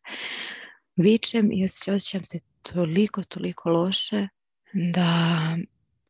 Vičem 0.95 1.51
i 1.51 1.65
osjećam 1.65 2.23
se 2.23 2.39
toliko, 2.61 3.23
toliko 3.23 3.69
loše 3.69 4.27
da 4.73 5.39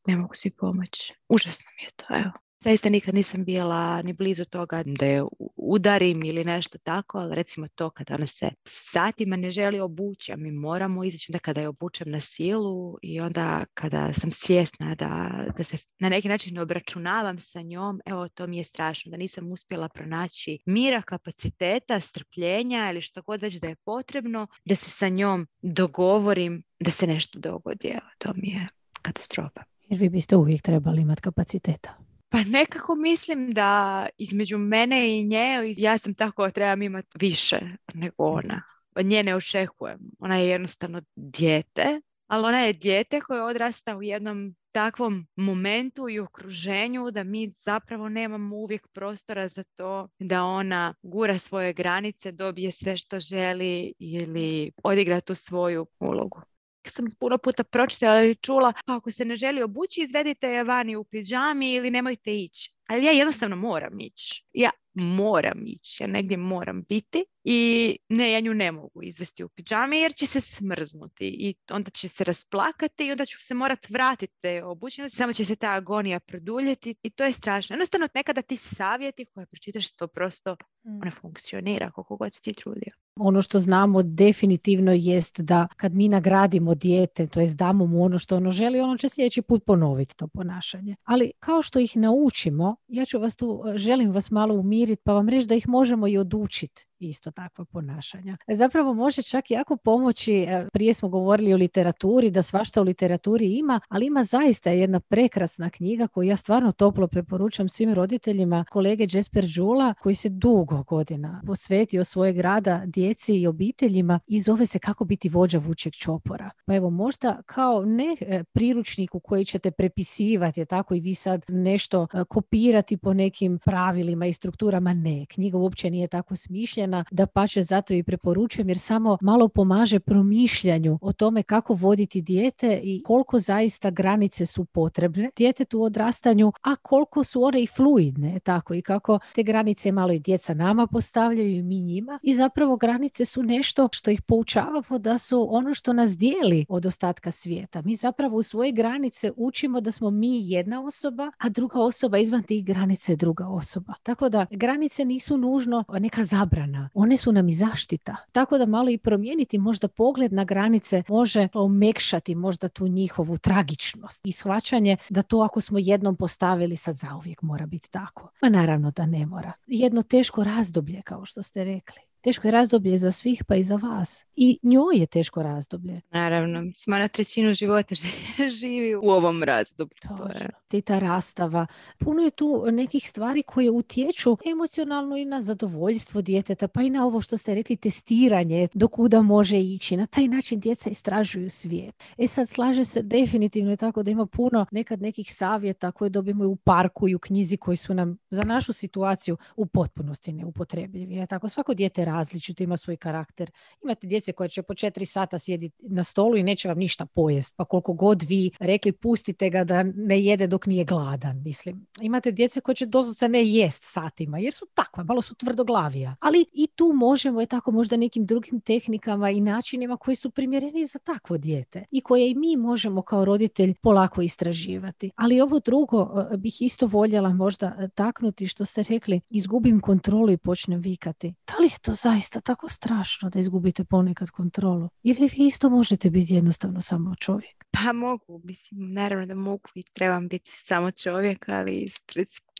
ne 0.08 0.18
mogu 0.18 0.36
si 0.36 0.50
pomoći. 0.50 1.14
Užasno 1.30 1.66
mi 1.78 1.84
je 1.84 1.90
to, 1.96 2.06
evo. 2.10 2.49
Zaista 2.64 2.90
nikad 2.90 3.16
nisam 3.16 3.46
bila 3.46 4.02
ni 4.02 4.14
blizu 4.14 4.46
toga 4.46 4.84
da 4.86 5.06
je 5.06 5.24
udarim 5.56 6.24
ili 6.24 6.44
nešto 6.44 6.78
tako, 6.78 7.18
ali 7.18 7.36
recimo 7.36 7.68
to 7.68 7.90
kada 7.90 8.16
ona 8.16 8.26
se 8.26 8.50
satima 8.66 9.36
ne 9.36 9.50
želi 9.50 9.80
obući, 9.80 10.32
a 10.32 10.36
mi 10.36 10.52
moramo 10.52 11.04
izaći 11.04 11.32
da 11.32 11.40
kada 11.40 11.62
je 11.62 11.68
obučem 11.68 12.12
na 12.12 12.20
silu 12.20 12.98
i 13.02 13.20
onda 13.20 13.66
kada 13.74 14.14
sam 14.14 14.32
svjesna 14.32 14.96
da, 14.96 15.44
da 15.58 15.64
se 15.64 15.78
na 16.00 16.10
neki 16.10 16.28
način 16.28 16.54
ne 16.54 16.62
obračunavam 16.62 17.40
sa 17.40 17.62
njom, 17.62 18.02
evo 18.06 18.28
to 18.28 18.48
mi 18.48 18.58
je 18.58 18.64
strašno, 18.64 19.12
da 19.12 19.18
nisam 19.18 19.52
uspjela 19.52 19.90
pronaći 19.90 20.60
mira, 20.66 21.02
kapaciteta, 21.02 22.00
strpljenja 22.00 22.90
ili 22.92 23.02
što 23.02 23.22
god 23.22 23.42
već 23.42 23.56
da 23.56 23.68
je 23.68 23.76
potrebno, 23.76 24.48
da 24.66 24.76
se 24.76 24.90
sa 24.90 25.10
njom 25.10 25.48
dogovorim 25.62 26.64
da 26.80 26.92
se 26.92 27.08
nešto 27.08 27.40
dogodi. 27.40 27.88
Evo, 27.88 28.10
to 28.18 28.32
mi 28.36 28.50
je 28.50 28.68
katastrofa. 29.02 29.64
Jer 29.90 30.00
vi 30.00 30.10
biste 30.10 30.36
uvijek 30.36 30.62
trebali 30.62 31.02
imati 31.02 31.22
kapaciteta. 31.22 32.09
Pa 32.30 32.44
nekako 32.44 32.96
mislim 32.96 33.52
da 33.52 34.06
između 34.18 34.58
mene 34.58 35.20
i 35.20 35.24
nje, 35.24 35.74
ja 35.78 35.98
sam 35.98 36.14
tako 36.14 36.52
trebam 36.52 36.82
imati 36.82 37.18
više 37.20 37.60
nego 37.94 38.16
ona. 38.18 38.62
Od 38.96 39.06
nje 39.06 39.24
ne 39.24 39.36
očekujem. 39.36 40.00
Ona 40.20 40.38
je 40.38 40.48
jednostavno 40.48 41.02
dijete, 41.16 42.02
ali 42.28 42.46
ona 42.46 42.60
je 42.60 42.74
dijete 42.74 43.22
koje 43.22 43.44
odrasta 43.44 43.98
u 43.98 44.04
jednom 44.04 44.56
takvom 44.72 45.28
momentu 45.36 46.10
i 46.10 46.20
okruženju 46.20 47.12
da 47.12 47.24
mi 47.24 47.52
zapravo 47.56 48.10
nemamo 48.10 48.56
uvijek 48.56 48.88
prostora 48.88 49.48
za 49.48 49.64
to 49.64 50.08
da 50.20 50.44
ona 50.44 50.96
gura 51.02 51.38
svoje 51.38 51.74
granice, 51.74 52.32
dobije 52.32 52.72
sve 52.72 52.98
što 52.98 53.20
želi 53.20 53.94
ili 54.00 54.72
odigra 54.84 55.22
tu 55.22 55.36
svoju 55.36 55.88
ulogu. 56.00 56.42
Sam 56.86 57.06
puno 57.20 57.38
puta 57.38 57.64
pročitala 57.64 58.24
ili 58.24 58.36
čula, 58.36 58.74
pa 58.86 58.96
ako 58.96 59.12
se 59.12 59.26
ne 59.26 59.36
želi 59.36 59.64
obući, 59.64 60.02
izvedite 60.02 60.48
je 60.48 60.64
vani 60.64 60.96
u 60.96 61.04
piđami 61.04 61.74
ili 61.74 61.92
nemojte 61.92 62.36
ići. 62.36 62.74
Ali 62.88 63.06
ja 63.06 63.12
jednostavno 63.12 63.56
moram 63.56 64.00
ići. 64.00 64.46
Ja 64.54 64.70
moram 64.94 65.64
ići, 65.66 66.04
ja 66.04 66.08
negdje 66.08 66.38
moram 66.38 66.84
biti 66.90 67.26
i 67.44 67.98
ne, 68.10 68.32
ja 68.32 68.40
nju 68.40 68.54
ne 68.54 68.72
mogu 68.72 69.04
izvesti 69.04 69.44
u 69.44 69.50
piđami 69.50 70.00
jer 70.00 70.14
će 70.14 70.26
se 70.26 70.42
smrznuti 70.42 71.28
i 71.28 71.56
onda 71.70 71.92
će 71.92 72.08
se 72.08 72.24
rasplakati 72.24 73.06
i 73.08 73.12
onda 73.12 73.26
ću 73.26 73.46
se 73.46 73.54
morat 73.54 73.90
vratiti 73.90 74.34
te 74.42 74.64
obućenosti, 74.64 75.18
samo 75.18 75.34
će 75.34 75.46
se 75.46 75.56
ta 75.56 75.72
agonija 75.72 76.20
produljiti 76.20 76.96
i 77.04 77.10
to 77.10 77.24
je 77.24 77.32
strašno. 77.32 77.74
Jednostavno 77.74 78.08
nekada 78.14 78.42
ti 78.42 78.56
savjeti 78.56 79.26
koje 79.26 79.46
pročitaš 79.46 79.96
to 79.96 80.08
prosto 80.08 80.56
mm. 80.84 81.00
ne 81.04 81.12
funkcionira 81.12 81.92
koliko 81.92 82.18
god 82.18 82.34
si 82.34 82.42
ti 82.42 82.54
trudio. 82.54 82.94
Ono 83.20 83.42
što 83.42 83.60
znamo 83.60 84.02
definitivno 84.04 84.92
jest 84.92 85.42
da 85.42 85.68
kad 85.78 85.96
mi 85.96 86.10
nagradimo 86.10 86.76
dijete, 86.76 87.28
to 87.28 87.40
jest 87.40 87.58
damo 87.58 87.86
mu 87.86 88.04
ono 88.04 88.20
što 88.20 88.36
ono 88.36 88.52
želi, 88.52 88.80
ono 88.80 88.98
će 88.98 89.10
sljedeći 89.10 89.42
put 89.42 89.66
ponoviti 89.66 90.16
to 90.16 90.28
ponašanje. 90.28 90.96
Ali 91.04 91.32
kao 91.40 91.62
što 91.62 91.80
ih 91.80 91.98
naučimo, 91.98 92.76
ja 92.88 93.06
ću 93.06 93.20
vas 93.20 93.36
tu, 93.36 93.64
želim 93.76 94.12
vas 94.12 94.32
malo 94.32 94.56
umiriti 94.56 95.02
pa 95.06 95.14
vam 95.14 95.30
reći 95.30 95.48
da 95.48 95.56
ih 95.56 95.68
možemo 95.68 96.08
i 96.08 96.18
odučiti 96.18 96.89
isto 97.00 97.32
takva 97.32 97.66
ponašanja. 97.66 98.38
Zapravo 98.48 98.94
može 98.94 99.22
čak 99.22 99.52
jako 99.52 99.78
pomoći, 99.78 100.34
e, 100.34 100.68
prije 100.74 100.94
smo 100.94 101.10
govorili 101.10 101.54
o 101.54 101.58
literaturi, 101.58 102.32
da 102.32 102.42
svašta 102.42 102.82
u 102.82 102.84
literaturi 102.84 103.58
ima, 103.58 103.80
ali 103.90 104.06
ima 104.06 104.24
zaista 104.24 104.70
jedna 104.70 105.00
prekrasna 105.00 105.70
knjiga 105.70 106.08
koju 106.08 106.28
ja 106.28 106.36
stvarno 106.36 106.72
toplo 106.72 107.08
preporučam 107.08 107.70
svim 107.70 107.94
roditeljima, 107.94 108.66
kolege 108.72 109.08
Jesper 109.12 109.46
Đula, 109.56 109.94
koji 109.94 110.16
se 110.16 110.30
dugo 110.30 110.84
godina 110.84 111.42
posvetio 111.48 112.04
svojeg 112.04 112.40
rada 112.40 112.84
djeci 112.86 113.36
i 113.36 113.48
obiteljima 113.48 114.20
i 114.28 114.42
zove 114.42 114.66
se 114.66 114.80
Kako 114.80 115.06
biti 115.06 115.30
vođa 115.30 115.58
vučeg 115.58 115.94
čopora. 115.94 116.50
Pa 116.66 116.76
evo 116.76 116.90
možda 116.90 117.42
kao 117.46 117.86
ne 117.86 118.18
e, 118.22 118.44
priručnik 118.44 119.16
u 119.16 119.20
koji 119.20 119.46
ćete 119.46 119.72
prepisivati, 119.72 120.66
tako 120.66 120.96
i 120.96 121.00
vi 121.00 121.16
sad 121.16 121.46
nešto 121.48 122.08
e, 122.14 122.24
kopirati 122.24 122.98
po 122.98 123.14
nekim 123.14 123.60
pravilima 123.66 124.26
i 124.28 124.34
strukturama, 124.34 124.94
ne. 124.94 125.26
Knjiga 125.30 125.58
uopće 125.58 125.90
nije 125.90 126.08
tako 126.08 126.36
smišljena 126.36 126.89
da 127.12 127.26
pače 127.26 127.64
zato 127.64 127.94
i 127.94 128.04
preporučujem 128.04 128.70
jer 128.70 128.80
samo 128.80 129.18
malo 129.22 129.48
pomaže 129.48 130.00
promišljanju 130.00 131.00
o 131.02 131.14
tome 131.14 131.44
kako 131.44 131.74
voditi 131.74 132.22
dijete 132.22 132.80
i 132.84 133.04
koliko 133.04 133.40
zaista 133.40 133.90
granice 133.90 134.46
su 134.46 134.66
potrebne 134.66 135.30
djetetu 135.38 135.80
u 135.80 135.84
odrastanju, 135.84 136.52
a 136.64 136.76
koliko 136.76 137.24
su 137.24 137.44
one 137.44 137.64
i 137.64 137.68
fluidne, 137.68 138.40
tako 138.40 138.74
i 138.74 138.82
kako 138.82 139.20
te 139.36 139.44
granice 139.44 139.92
malo 139.92 140.14
i 140.14 140.20
djeca 140.20 140.54
nama 140.54 140.88
postavljaju 140.88 141.56
i 141.56 141.64
mi 141.64 141.82
njima 141.82 142.20
i 142.24 142.36
zapravo 142.36 142.78
granice 142.78 143.26
su 143.26 143.44
nešto 143.44 143.90
što 143.92 144.12
ih 144.12 144.22
poučavamo 144.22 145.00
da 145.00 145.18
su 145.18 145.48
ono 145.50 145.74
što 145.74 145.94
nas 145.94 146.18
dijeli 146.18 146.66
od 146.70 146.86
ostatka 146.86 147.32
svijeta. 147.32 147.82
Mi 147.82 147.96
zapravo 147.96 148.38
u 148.38 148.44
svoje 148.44 148.72
granice 148.72 149.32
učimo 149.38 149.82
da 149.82 149.92
smo 149.92 150.10
mi 150.10 150.50
jedna 150.50 150.82
osoba, 150.86 151.32
a 151.38 151.50
druga 151.50 151.80
osoba 151.80 152.18
izvan 152.18 152.44
tih 152.44 152.66
granica 152.66 153.12
je 153.12 153.16
druga 153.16 153.48
osoba. 153.48 153.94
Tako 154.04 154.30
da 154.30 154.46
granice 154.52 155.06
nisu 155.06 155.38
nužno 155.38 155.84
neka 156.00 156.24
zabrana 156.24 156.79
one 156.94 157.18
su 157.18 157.32
nam 157.32 157.50
i 157.50 157.54
zaštita. 157.54 158.16
Tako 158.32 158.58
da 158.58 158.66
malo 158.66 158.90
i 158.90 158.98
promijeniti 158.98 159.58
možda 159.58 159.88
pogled 159.88 160.34
na 160.34 160.44
granice 160.44 161.04
može 161.08 161.48
omekšati 161.54 162.36
možda 162.36 162.68
tu 162.68 162.88
njihovu 162.88 163.38
tragičnost 163.38 164.26
i 164.26 164.32
shvaćanje 164.32 164.98
da 165.10 165.22
to 165.22 165.40
ako 165.40 165.62
smo 165.62 165.80
jednom 165.80 166.16
postavili 166.16 166.78
sad 166.78 166.98
zauvijek 166.98 167.42
mora 167.42 167.66
biti 167.66 167.92
tako. 167.92 168.30
Ma 168.42 168.50
naravno 168.50 168.92
da 168.92 169.06
ne 169.06 169.26
mora. 169.26 169.52
Jedno 169.68 170.02
teško 170.04 170.44
razdoblje 170.44 171.02
kao 171.02 171.26
što 171.26 171.42
ste 171.42 171.64
rekli. 171.64 172.09
Teško 172.22 172.48
je 172.48 172.52
razdoblje 172.52 172.98
za 172.98 173.12
svih 173.12 173.44
pa 173.48 173.56
i 173.56 173.64
za 173.64 173.76
vas. 173.76 174.26
I 174.36 174.60
njoj 174.64 174.96
je 174.98 175.06
teško 175.06 175.44
razdoblje. 175.44 176.02
Naravno, 176.12 176.62
mislim, 176.62 176.94
ona 176.94 177.08
trećinu 177.08 177.54
života 177.54 177.96
živi 178.60 178.96
u 178.96 179.10
ovom 179.10 179.44
razdoblju. 179.44 179.98
To 180.02 180.28
je. 180.28 180.50
Ti 180.68 180.82
ta 180.82 181.00
rastava. 181.00 181.68
Puno 181.98 182.22
je 182.22 182.32
tu 182.32 182.66
nekih 182.72 183.10
stvari 183.10 183.44
koje 183.44 183.72
utječu 183.72 184.38
emocionalno 184.52 185.18
i 185.18 185.26
na 185.26 185.42
zadovoljstvo 185.42 186.22
djeteta, 186.22 186.68
pa 186.68 186.82
i 186.82 186.90
na 186.90 187.06
ovo 187.06 187.22
što 187.22 187.38
ste 187.38 187.56
rekli, 187.56 187.76
testiranje, 187.76 188.68
do 188.74 188.88
kuda 188.88 189.22
može 189.22 189.58
ići. 189.58 189.98
Na 189.98 190.06
taj 190.06 190.28
način 190.28 190.60
djeca 190.60 190.90
istražuju 190.90 191.50
svijet. 191.50 192.04
E 192.18 192.28
sad 192.28 192.50
slaže 192.50 192.86
se 192.86 193.02
definitivno 193.02 193.72
je 193.72 193.78
tako 193.78 194.04
da 194.04 194.12
ima 194.12 194.26
puno 194.26 194.66
nekad 194.72 195.02
nekih 195.02 195.36
savjeta 195.36 195.92
koje 195.92 196.10
dobijemo 196.10 196.48
u 196.48 196.56
parku 196.56 197.10
i 197.10 197.16
u 197.16 197.20
knjizi 197.20 197.58
koji 197.58 197.78
su 197.78 197.94
nam 197.94 198.18
za 198.30 198.44
našu 198.44 198.74
situaciju 198.74 199.38
u 199.56 199.66
potpunosti 199.66 200.34
neupotrebljivi. 200.34 201.16
Je 201.16 201.28
tako 201.28 201.50
svako 201.50 201.74
dijete 201.74 202.06
različito, 202.10 202.64
ima 202.64 202.78
svoj 202.78 202.98
karakter. 202.98 203.52
Imate 203.84 204.08
djece 204.08 204.32
koje 204.32 204.50
će 204.50 204.62
po 204.62 204.74
četiri 204.74 205.06
sata 205.06 205.40
sjediti 205.40 205.76
na 205.90 206.04
stolu 206.04 206.38
i 206.38 206.44
neće 206.44 206.68
vam 206.68 206.78
ništa 206.78 207.06
pojest. 207.06 207.58
Pa 207.58 207.66
koliko 207.66 207.94
god 207.94 208.22
vi 208.22 208.52
rekli 208.60 208.92
pustite 208.92 209.50
ga 209.50 209.64
da 209.64 209.84
ne 209.84 210.22
jede 210.24 210.48
dok 210.48 210.66
nije 210.66 210.86
gladan. 210.86 211.42
Mislim, 211.44 211.88
imate 212.02 212.32
djece 212.32 212.62
koje 212.62 212.76
će 212.76 212.86
doslovce 212.86 213.30
ne 213.30 213.46
jest 213.46 213.84
satima 213.86 214.40
jer 214.40 214.54
su 214.54 214.66
takva, 214.74 215.04
malo 215.04 215.22
su 215.22 215.36
tvrdoglavija. 215.36 216.16
Ali 216.20 216.46
i 216.54 216.68
tu 216.76 216.94
možemo 216.96 217.42
je 217.42 217.46
tako 217.46 217.72
možda 217.72 217.98
nekim 217.98 218.26
drugim 218.26 218.62
tehnikama 218.62 219.30
i 219.30 219.42
načinima 219.42 219.98
koji 219.98 220.16
su 220.16 220.30
primjereni 220.30 220.86
za 220.86 221.00
takvo 221.00 221.38
dijete 221.38 221.86
i 221.92 222.02
koje 222.02 222.32
i 222.32 222.36
mi 222.36 222.58
možemo 222.58 223.02
kao 223.02 223.26
roditelj 223.26 223.74
polako 223.82 224.22
istraživati. 224.22 225.12
Ali 225.16 225.42
ovo 225.42 225.60
drugo 225.60 226.28
e, 226.34 226.38
bih 226.38 226.62
isto 226.62 226.88
voljela 226.88 227.34
možda 227.34 227.76
e, 227.80 227.88
taknuti 227.88 228.48
što 228.48 228.66
ste 228.66 228.84
rekli, 228.84 229.22
izgubim 229.30 229.80
kontrolu 229.80 230.32
i 230.32 230.38
počnem 230.38 230.80
vikati. 230.80 231.34
Da 231.48 231.54
li 231.62 231.66
je 231.66 231.80
to 231.82 231.96
zaista 232.02 232.42
tako 232.42 232.70
strašno 232.70 233.30
da 233.30 233.40
izgubite 233.40 233.84
ponekad 233.84 234.30
kontrolu? 234.30 234.90
Ili 235.04 235.30
vi 235.38 235.48
isto 235.48 235.70
možete 235.70 236.10
biti 236.10 236.34
jednostavno 236.34 236.82
samo 236.82 237.16
čovjek? 237.16 237.66
Pa 237.72 237.94
mogu, 237.94 238.42
mislim, 238.44 238.94
naravno 238.94 239.26
da 239.26 239.36
mogu 239.36 239.70
i 239.76 239.84
trebam 239.94 240.28
biti 240.28 240.52
samo 240.54 240.92
čovjek, 240.92 241.50
ali 241.50 241.86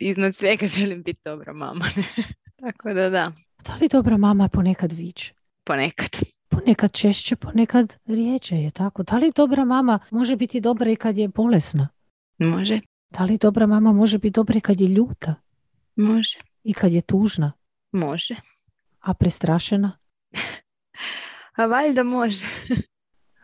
iznad 0.00 0.34
svega 0.36 0.66
želim 0.76 1.02
biti 1.02 1.20
dobra 1.24 1.52
mama. 1.52 1.84
tako 2.62 2.92
da 2.92 3.10
da. 3.10 3.32
Da 3.66 3.76
li 3.80 3.88
dobra 3.88 4.16
mama 4.16 4.48
ponekad 4.48 4.92
viče? 4.92 5.34
Ponekad. 5.64 6.10
Ponekad 6.48 6.92
češće, 6.92 7.36
ponekad 7.36 7.94
rijeđe 8.06 8.56
je 8.56 8.70
tako. 8.70 9.02
Da 9.02 9.16
li 9.18 9.32
dobra 9.36 9.64
mama 9.64 9.98
može 10.10 10.36
biti 10.36 10.60
dobra 10.60 10.90
i 10.90 10.96
kad 10.96 11.18
je 11.18 11.28
bolesna? 11.28 11.88
Može. 12.38 12.80
Da 13.10 13.24
li 13.24 13.38
dobra 13.38 13.66
mama 13.66 13.92
može 13.92 14.18
biti 14.18 14.32
dobra 14.32 14.58
i 14.58 14.60
kad 14.60 14.80
je 14.80 14.88
ljuta? 14.88 15.34
Može. 15.96 16.38
I 16.64 16.74
kad 16.74 16.92
je 16.92 17.00
tužna? 17.00 17.52
Može. 17.92 18.34
A 19.00 19.14
prestrašena? 19.14 19.92
A 21.56 21.66
valjda 21.66 22.02
može. 22.02 22.46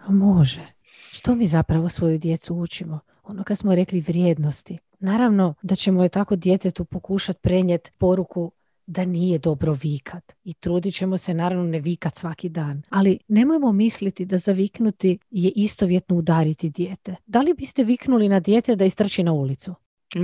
može. 0.08 0.66
Što 1.12 1.34
mi 1.34 1.46
zapravo 1.46 1.88
svoju 1.88 2.18
djecu 2.18 2.54
učimo? 2.54 3.00
Ono 3.22 3.44
kad 3.44 3.58
smo 3.58 3.74
rekli 3.74 4.00
vrijednosti. 4.00 4.78
Naravno 4.98 5.54
da 5.62 5.74
ćemo 5.74 6.02
je 6.02 6.08
tako 6.08 6.36
djetetu 6.36 6.84
pokušati 6.84 7.40
prenijeti 7.42 7.90
poruku 7.98 8.52
da 8.86 9.04
nije 9.04 9.38
dobro 9.38 9.76
vikat. 9.82 10.32
I 10.44 10.54
trudit 10.54 10.94
ćemo 10.94 11.18
se 11.18 11.34
naravno 11.34 11.64
ne 11.64 11.80
vikat 11.80 12.14
svaki 12.14 12.48
dan. 12.48 12.82
Ali 12.90 13.18
nemojmo 13.28 13.72
misliti 13.72 14.24
da 14.24 14.38
zaviknuti 14.38 15.18
je 15.30 15.52
istovjetno 15.56 16.16
udariti 16.16 16.70
dijete. 16.70 17.16
Da 17.26 17.40
li 17.40 17.54
biste 17.54 17.84
viknuli 17.84 18.28
na 18.28 18.40
dijete 18.40 18.76
da 18.76 18.84
istrči 18.84 19.22
na 19.22 19.32
ulicu? 19.32 19.74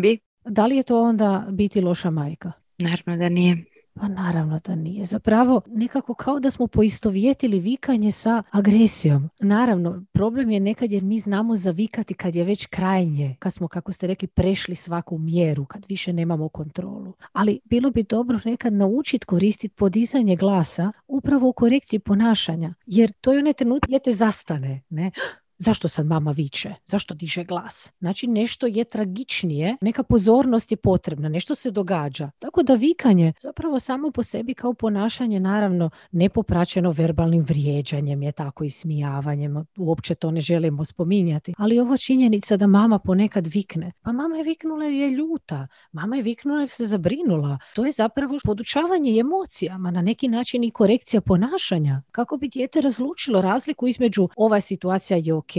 Bi. 0.03 0.19
Da 0.45 0.67
li 0.67 0.77
je 0.77 0.83
to 0.83 1.01
onda 1.01 1.47
biti 1.51 1.81
loša 1.81 2.11
majka? 2.11 2.53
Naravno 2.79 3.17
da 3.17 3.29
nije. 3.29 3.65
Pa 3.95 4.09
naravno 4.09 4.61
da 4.65 4.75
nije. 4.75 5.05
Zapravo 5.05 5.61
nekako 5.67 6.15
kao 6.15 6.41
da 6.41 6.51
smo 6.51 6.67
poistovjetili 6.67 7.61
vikanje 7.61 8.13
sa 8.13 8.43
agresijom. 8.51 9.31
Naravno, 9.41 10.05
problem 10.13 10.51
je 10.51 10.61
nekad 10.61 10.93
jer 10.93 11.03
mi 11.03 11.19
znamo 11.19 11.57
zavikati 11.57 12.15
kad 12.15 12.37
je 12.37 12.45
već 12.45 12.67
krajnje, 12.67 13.37
kad 13.39 13.53
smo, 13.53 13.69
kako 13.69 13.93
ste 13.93 14.07
rekli, 14.07 14.29
prešli 14.29 14.77
svaku 14.77 15.19
mjeru, 15.19 15.67
kad 15.67 15.87
više 15.89 16.13
nemamo 16.13 16.49
kontrolu. 16.49 17.13
Ali 17.33 17.61
bilo 17.65 17.91
bi 17.91 18.03
dobro 18.03 18.39
nekad 18.45 18.73
naučiti 18.73 19.27
koristiti 19.27 19.75
podizanje 19.75 20.37
glasa 20.37 20.93
upravo 21.09 21.49
u 21.49 21.53
korekciji 21.53 22.01
ponašanja. 22.01 22.75
Jer 22.87 23.13
to 23.21 23.33
je 23.33 23.39
onaj 23.39 23.53
trenutak 23.53 23.91
te 24.05 24.13
zastane. 24.13 24.83
Ne? 24.91 25.11
Zašto 25.59 25.89
sad 25.89 26.07
mama 26.07 26.31
viče? 26.31 26.75
Zašto 26.87 27.15
diže 27.15 27.45
glas? 27.45 27.93
Znači 27.99 28.27
nešto 28.27 28.67
je 28.67 28.85
tragičnije, 28.85 29.77
neka 29.81 30.03
pozornost 30.03 30.71
je 30.71 30.77
potrebna, 30.77 31.29
nešto 31.29 31.55
se 31.55 31.71
događa. 31.71 32.31
Tako 32.39 32.63
da 32.63 32.75
vikanje 32.75 33.33
zapravo 33.41 33.81
samo 33.81 34.11
po 34.11 34.23
sebi 34.23 34.55
kao 34.55 34.75
ponašanje 34.75 35.41
naravno 35.41 35.91
nepopraćeno 36.13 36.91
verbalnim 36.91 37.43
vrijeđanjem 37.43 38.23
je 38.23 38.33
tako 38.33 38.65
i 38.65 38.71
smijavanjem. 38.71 39.67
Uopće 39.77 40.15
to 40.15 40.31
ne 40.31 40.41
želimo 40.41 40.85
spominjati. 40.85 41.55
Ali 41.59 41.79
ova 41.79 41.97
činjenica 41.97 42.57
da 42.57 42.67
mama 42.67 42.99
ponekad 42.99 43.47
vikne. 43.47 43.93
Pa 44.03 44.13
mama 44.13 44.37
je 44.37 44.43
viknula 44.43 44.85
jer 44.85 44.93
je 44.93 45.11
ljuta. 45.11 45.67
Mama 45.93 46.17
je 46.17 46.23
viknula 46.23 46.61
jer 46.61 46.69
se 46.69 46.87
zabrinula. 46.87 47.59
To 47.75 47.87
je 47.87 47.93
zapravo 47.93 48.39
podučavanje 48.45 49.19
emocijama, 49.21 49.91
na 49.91 50.03
neki 50.03 50.29
način 50.29 50.65
i 50.65 50.71
korekcija 50.71 51.21
ponašanja. 51.21 52.03
Kako 52.11 52.37
bi 52.37 52.49
dijete 52.49 52.81
razlučilo 52.81 53.41
razliku 53.41 53.89
između 53.89 54.29
ova 54.37 54.61
situacija 54.61 55.17
je 55.17 55.35
ok, 55.35 55.52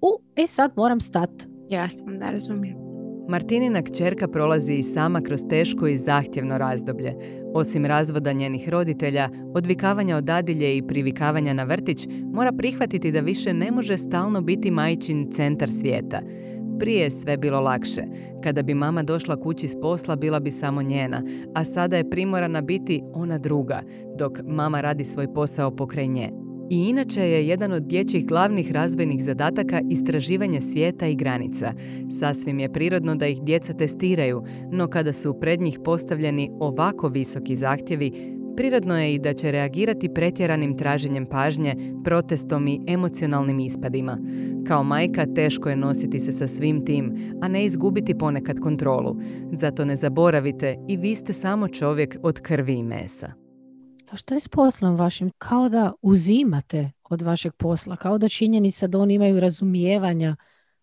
u, 0.00 0.20
e 0.36 0.46
sad 0.46 0.72
moram 0.76 1.00
stat. 1.00 1.30
Jasno, 1.68 2.04
da 2.20 2.30
razumijem. 2.30 2.76
Martinina 3.28 3.82
kćerka 3.82 4.28
prolazi 4.28 4.74
i 4.74 4.82
sama 4.82 5.20
kroz 5.20 5.40
teško 5.48 5.86
i 5.86 5.96
zahtjevno 5.96 6.58
razdoblje. 6.58 7.14
Osim 7.54 7.86
razvoda 7.86 8.32
njenih 8.32 8.68
roditelja, 8.68 9.28
odvikavanja 9.54 10.16
od 10.16 10.24
dadilje 10.24 10.76
i 10.76 10.86
privikavanja 10.86 11.52
na 11.52 11.64
vrtić, 11.64 12.06
mora 12.32 12.52
prihvatiti 12.52 13.12
da 13.12 13.20
više 13.20 13.54
ne 13.54 13.70
može 13.70 13.98
stalno 13.98 14.40
biti 14.40 14.70
majčin 14.70 15.32
centar 15.32 15.70
svijeta. 15.70 16.20
Prije 16.78 17.02
je 17.02 17.10
sve 17.10 17.36
bilo 17.36 17.60
lakše. 17.60 18.02
Kada 18.44 18.62
bi 18.62 18.74
mama 18.74 19.02
došla 19.02 19.40
kući 19.40 19.68
s 19.68 19.80
posla, 19.80 20.16
bila 20.16 20.40
bi 20.40 20.50
samo 20.50 20.82
njena, 20.82 21.22
a 21.54 21.64
sada 21.64 21.96
je 21.96 22.10
primorana 22.10 22.60
biti 22.60 23.02
ona 23.14 23.38
druga, 23.38 23.82
dok 24.18 24.38
mama 24.44 24.80
radi 24.80 25.04
svoj 25.04 25.34
posao 25.34 25.76
pokraj 25.76 26.06
nje. 26.06 26.41
I 26.72 26.88
inače 26.88 27.20
je 27.20 27.48
jedan 27.48 27.72
od 27.72 27.82
dječjih 27.82 28.26
glavnih 28.26 28.72
razvojnih 28.72 29.24
zadataka 29.24 29.80
istraživanje 29.90 30.60
svijeta 30.60 31.06
i 31.06 31.14
granica. 31.14 31.72
Sasvim 32.20 32.60
je 32.60 32.72
prirodno 32.72 33.14
da 33.14 33.26
ih 33.26 33.42
djeca 33.42 33.72
testiraju, 33.72 34.42
no 34.70 34.86
kada 34.86 35.12
su 35.12 35.40
pred 35.40 35.60
njih 35.60 35.78
postavljeni 35.84 36.50
ovako 36.60 37.08
visoki 37.08 37.56
zahtjevi, 37.56 38.12
prirodno 38.56 38.98
je 38.98 39.14
i 39.14 39.18
da 39.18 39.32
će 39.32 39.50
reagirati 39.50 40.14
pretjeranim 40.14 40.76
traženjem 40.76 41.26
pažnje, 41.26 41.76
protestom 42.04 42.68
i 42.68 42.80
emocionalnim 42.86 43.60
ispadima. 43.60 44.18
Kao 44.66 44.82
majka 44.82 45.26
teško 45.34 45.68
je 45.68 45.76
nositi 45.76 46.20
se 46.20 46.32
sa 46.32 46.46
svim 46.46 46.84
tim, 46.84 47.34
a 47.42 47.48
ne 47.48 47.64
izgubiti 47.64 48.18
ponekad 48.18 48.60
kontrolu. 48.60 49.16
Zato 49.52 49.84
ne 49.84 49.96
zaboravite 49.96 50.76
i 50.88 50.96
vi 50.96 51.14
ste 51.14 51.32
samo 51.32 51.68
čovjek 51.68 52.16
od 52.22 52.40
krvi 52.40 52.74
i 52.74 52.82
mesa. 52.82 53.41
A 54.12 54.16
što 54.16 54.34
je 54.34 54.40
s 54.40 54.48
poslom 54.48 54.96
vašim? 54.96 55.30
Kao 55.38 55.68
da 55.68 55.92
uzimate 56.02 56.90
od 57.10 57.22
vašeg 57.22 57.52
posla, 57.54 57.96
kao 57.96 58.18
da 58.18 58.28
činjenica 58.28 58.86
da 58.86 58.98
oni 58.98 59.14
imaju 59.14 59.40
razumijevanja 59.40 60.36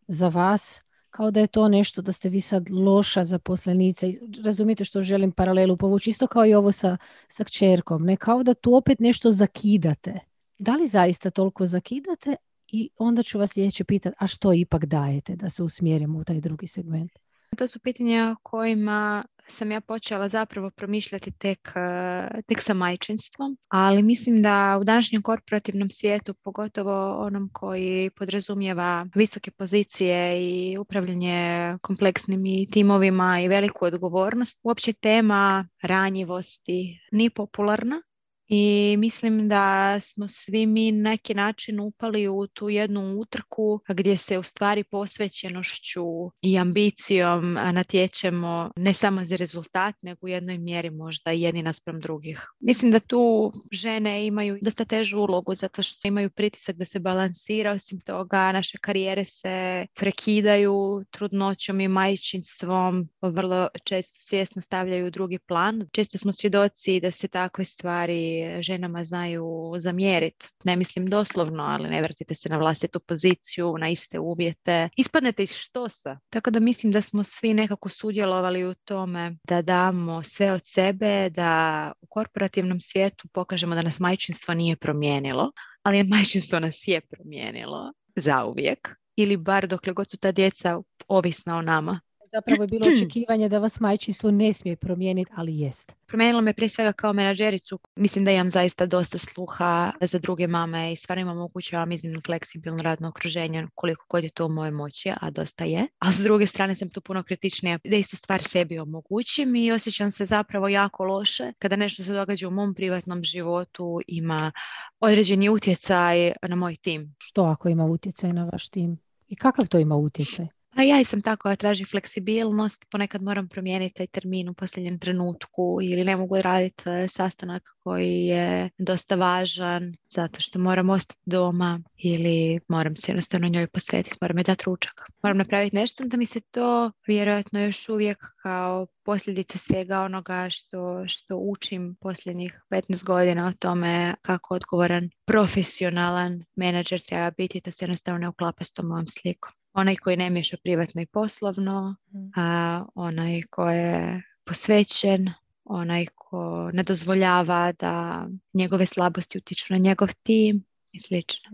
za 0.08 0.28
vas, 0.28 0.82
kao 1.10 1.32
da 1.32 1.40
je 1.40 1.48
to 1.48 1.68
nešto 1.68 2.02
da 2.02 2.12
ste 2.12 2.30
vi 2.30 2.42
sad 2.42 2.70
loša 2.70 3.24
zaposlenica. 3.24 4.08
Razumijete 4.46 4.86
što 4.86 5.02
želim 5.02 5.32
paralelu 5.32 5.78
povući, 5.78 6.10
isto 6.10 6.28
kao 6.28 6.46
i 6.46 6.54
ovo 6.54 6.72
sa, 6.72 6.98
sa 7.28 7.44
kćerkom, 7.44 8.06
ne? 8.06 8.18
Kao 8.18 8.44
da 8.44 8.54
tu 8.54 8.76
opet 8.76 9.00
nešto 9.00 9.32
zakidate. 9.32 10.20
Da 10.60 10.76
li 10.76 10.88
zaista 10.88 11.30
toliko 11.30 11.66
zakidate 11.66 12.36
i 12.68 12.90
onda 12.98 13.24
ću 13.24 13.40
vas 13.40 13.52
sljedeće 13.52 13.84
pitati, 13.84 14.16
a 14.20 14.28
što 14.28 14.54
ipak 14.54 14.86
dajete 14.86 15.36
da 15.36 15.50
se 15.50 15.64
usmjerimo 15.64 16.20
u 16.20 16.24
taj 16.24 16.40
drugi 16.40 16.68
segment? 16.68 17.12
To 17.58 17.68
su 17.68 17.80
pitanja 17.80 18.36
kojima 18.44 19.24
sam 19.52 19.72
ja 19.72 19.82
počela 19.82 20.30
zapravo 20.30 20.72
promišljati 20.72 21.32
tek, 21.32 21.72
e, 21.76 22.42
tek 22.48 22.62
sa 22.62 22.74
majčinstvom, 22.74 23.58
ali 23.68 24.04
mislim 24.04 24.42
da 24.42 24.78
u 24.82 24.84
današnjem 24.84 25.22
korporativnom 25.22 25.90
svijetu, 25.90 26.34
pogotovo 26.34 27.26
onom 27.26 27.50
koji 27.54 28.10
podrazumijeva 28.10 29.08
visoke 29.16 29.52
pozicije 29.52 30.42
i 30.42 30.78
upravljanje 30.78 31.78
kompleksnim 31.82 32.46
i 32.46 32.68
timovima 32.72 33.42
i 33.42 33.48
veliku 33.48 33.86
odgovornost, 33.86 34.60
uopće 34.64 34.94
tema 34.94 35.68
ranjivosti 35.82 37.00
ni 37.12 37.30
popularna 37.30 38.02
i 38.50 38.96
mislim 38.98 39.50
da 39.50 40.00
smo 40.00 40.28
svi 40.28 40.66
mi 40.66 40.92
neki 40.92 41.34
način 41.34 41.80
upali 41.80 42.28
u 42.28 42.48
tu 42.48 42.70
jednu 42.70 43.16
utrku 43.20 43.80
gdje 43.88 44.18
se 44.18 44.38
u 44.38 44.44
stvari 44.44 44.84
posvećenošću 44.84 46.06
i 46.42 46.58
ambicijom 46.58 47.54
natječemo 47.54 48.72
ne 48.76 48.94
samo 48.94 49.26
za 49.26 49.36
rezultat 49.36 49.96
nego 50.02 50.26
u 50.26 50.28
jednoj 50.28 50.58
mjeri 50.58 50.90
možda 50.90 51.32
jedni 51.32 51.64
naspram 51.64 52.00
drugih. 52.00 52.48
Mislim 52.60 52.92
da 52.92 53.00
tu 53.00 53.54
žene 53.72 54.26
imaju 54.26 54.60
dosta 54.62 54.86
težu 54.86 55.20
ulogu 55.20 55.56
zato 55.56 55.84
što 55.84 56.08
imaju 56.08 56.30
pritisak 56.30 56.76
da 56.76 56.86
se 56.86 57.00
balansira 57.00 57.72
osim 57.72 58.00
toga 58.00 58.52
naše 58.52 58.78
karijere 58.78 59.26
se 59.26 59.86
prekidaju 59.96 61.04
trudnoćom 61.12 61.82
i 61.82 61.88
majčinstvom 61.88 63.10
vrlo 63.22 63.68
često 63.84 64.16
svjesno 64.20 64.62
stavljaju 64.62 65.12
drugi 65.12 65.40
plan. 65.40 65.88
Često 65.92 66.18
smo 66.18 66.34
svjedoci 66.34 67.00
da 67.00 67.12
se 67.12 67.28
takve 67.28 67.66
stvari 67.66 68.39
ženama 68.62 69.04
znaju 69.04 69.74
zamjeriti. 69.80 70.48
Ne 70.64 70.76
mislim 70.76 71.06
doslovno, 71.08 71.64
ali 71.64 71.90
ne 71.90 72.02
vratite 72.02 72.36
se 72.36 72.50
na 72.50 72.58
vlastitu 72.58 73.00
poziciju, 73.00 73.78
na 73.78 73.90
iste 73.90 74.20
uvjete. 74.20 74.90
Ispadnete 74.96 75.44
iz 75.44 75.54
štosa. 75.54 76.20
Tako 76.30 76.52
da 76.52 76.60
mislim 76.60 76.92
da 76.92 77.02
smo 77.02 77.24
svi 77.24 77.54
nekako 77.54 77.90
sudjelovali 77.90 78.66
u 78.66 78.74
tome 78.74 79.38
da 79.44 79.62
damo 79.62 80.24
sve 80.24 80.52
od 80.52 80.62
sebe, 80.64 81.30
da 81.30 81.92
u 82.02 82.08
korporativnom 82.08 82.80
svijetu 82.82 83.28
pokažemo 83.34 83.76
da 83.76 83.82
nas 83.82 84.00
majčinstvo 84.00 84.54
nije 84.54 84.76
promijenilo, 84.76 85.52
ali 85.84 86.04
majčinstvo 86.04 86.60
nas 86.60 86.88
je 86.88 87.02
promijenilo 87.02 87.94
zauvijek 88.16 88.90
ili 89.16 89.38
bar 89.38 89.68
dokle 89.68 89.94
god 89.94 90.10
su 90.10 90.18
ta 90.18 90.32
djeca 90.32 90.80
ovisna 91.08 91.58
o 91.58 91.62
nama 91.62 92.00
zapravo 92.32 92.64
je 92.64 92.68
bilo 92.68 92.86
očekivanje 92.96 93.50
da 93.50 93.60
vas 93.60 93.80
majčinstvo 93.80 94.32
ne 94.32 94.54
smije 94.54 94.76
promijeniti, 94.76 95.32
ali 95.36 95.60
jest. 95.60 95.94
Promijenilo 96.06 96.42
me 96.42 96.54
prije 96.54 96.70
svega 96.70 96.92
kao 96.92 97.14
menadžericu. 97.14 97.80
Mislim 97.96 98.26
da 98.26 98.32
imam 98.32 98.50
zaista 98.50 98.86
dosta 98.86 99.18
sluha 99.18 99.92
za 100.02 100.20
druge 100.20 100.48
mame 100.48 100.92
i 100.92 100.96
stvarno 100.96 101.22
imam 101.22 101.38
omogućavam 101.38 101.92
iznimno 101.92 102.22
fleksibilno 102.22 102.84
radno 102.84 103.10
okruženje 103.10 103.68
koliko 103.76 104.06
god 104.10 104.24
je 104.24 104.30
to 104.30 104.46
u 104.46 104.50
moje 104.50 104.72
moći, 104.72 105.12
a 105.22 105.30
dosta 105.30 105.66
je. 105.66 105.88
A 106.00 106.12
s 106.12 106.18
druge 106.18 106.46
strane 106.46 106.76
sam 106.76 106.90
tu 106.90 107.02
puno 107.02 107.24
kritičnija 107.24 107.80
da 107.84 107.96
istu 107.96 108.18
stvar 108.18 108.42
sebi 108.42 108.80
omogućim 108.80 109.56
i 109.56 109.72
osjećam 109.72 110.12
se 110.12 110.26
zapravo 110.26 110.68
jako 110.68 111.04
loše 111.04 111.54
kada 111.60 111.76
nešto 111.76 112.04
se 112.04 112.14
događa 112.14 112.48
u 112.48 112.52
mom 112.52 112.74
privatnom 112.74 113.24
životu 113.24 114.00
ima 114.08 114.52
određeni 115.00 115.50
utjecaj 115.50 116.34
na 116.48 116.56
moj 116.56 116.76
tim. 116.76 117.16
Što 117.18 117.44
ako 117.44 117.70
ima 117.70 117.86
utjecaj 117.86 118.34
na 118.34 118.50
vaš 118.52 118.70
tim? 118.70 118.98
I 119.28 119.36
kakav 119.36 119.68
to 119.68 119.80
ima 119.80 119.96
utjecaj? 119.96 120.48
Pa 120.76 120.84
ja 120.84 121.04
sam 121.04 121.22
tako, 121.22 121.56
traži 121.56 121.86
fleksibilnost, 121.86 122.86
ponekad 122.92 123.22
moram 123.22 123.48
promijeniti 123.48 123.94
taj 123.94 124.08
termin 124.08 124.50
u 124.50 124.54
posljednjem 124.54 125.00
trenutku 125.00 125.80
ili 125.82 126.04
ne 126.04 126.16
mogu 126.16 126.42
raditi 126.42 126.90
e, 126.90 127.08
sastanak 127.08 127.64
koji 127.80 128.26
je 128.26 128.70
dosta 128.78 129.16
važan 129.16 129.96
zato 130.10 130.40
što 130.40 130.60
moram 130.60 130.90
ostati 130.90 131.20
doma 131.26 131.80
ili 131.98 132.60
moram 132.68 132.96
se 132.96 133.12
jednostavno 133.12 133.48
njoj 133.48 133.68
posvetiti, 133.68 134.18
moram 134.22 134.38
je 134.38 134.44
dati 134.44 134.64
ručak. 134.66 135.02
Moram 135.24 135.38
napraviti 135.38 135.76
nešto 135.76 136.04
da 136.04 136.18
mi 136.18 136.26
se 136.26 136.40
to 136.40 136.92
vjerojatno 137.08 137.60
još 137.60 137.90
uvijek 137.90 138.18
kao 138.42 138.88
posljedica 139.04 139.58
svega 139.58 140.00
onoga 140.00 140.50
što, 140.50 141.08
što 141.08 141.38
učim 141.38 141.96
posljednjih 142.02 142.62
15 142.70 143.06
godina 143.06 143.48
o 143.48 143.54
tome 143.60 144.16
kako 144.22 144.56
odgovoran 144.56 145.10
profesionalan 145.26 146.44
menadžer 146.56 147.02
treba 147.02 147.32
biti, 147.32 147.62
to 147.62 147.72
se 147.72 147.86
jednostavno 147.86 148.20
ne 148.20 148.30
uklapa 148.30 148.64
s 148.64 148.72
tom 148.72 148.88
mojom 148.88 149.08
slikom 149.08 149.59
onaj 149.74 149.96
koji 149.96 150.18
ne 150.18 150.30
miješa 150.30 150.58
privatno 150.64 151.02
i 151.02 151.06
poslovno, 151.06 151.96
mm. 152.12 152.32
a 152.36 152.86
onaj 152.96 153.42
ko 153.42 153.70
je 153.70 154.22
posvećen, 154.44 155.30
onaj 155.64 156.06
ko 156.16 156.70
ne 156.74 156.84
dozvoljava 156.84 157.72
da 157.72 158.28
njegove 158.54 158.86
slabosti 158.86 159.38
utiču 159.38 159.74
na 159.74 159.78
njegov 159.78 160.10
tim 160.24 160.66
i 160.92 161.00
slično. 161.00 161.50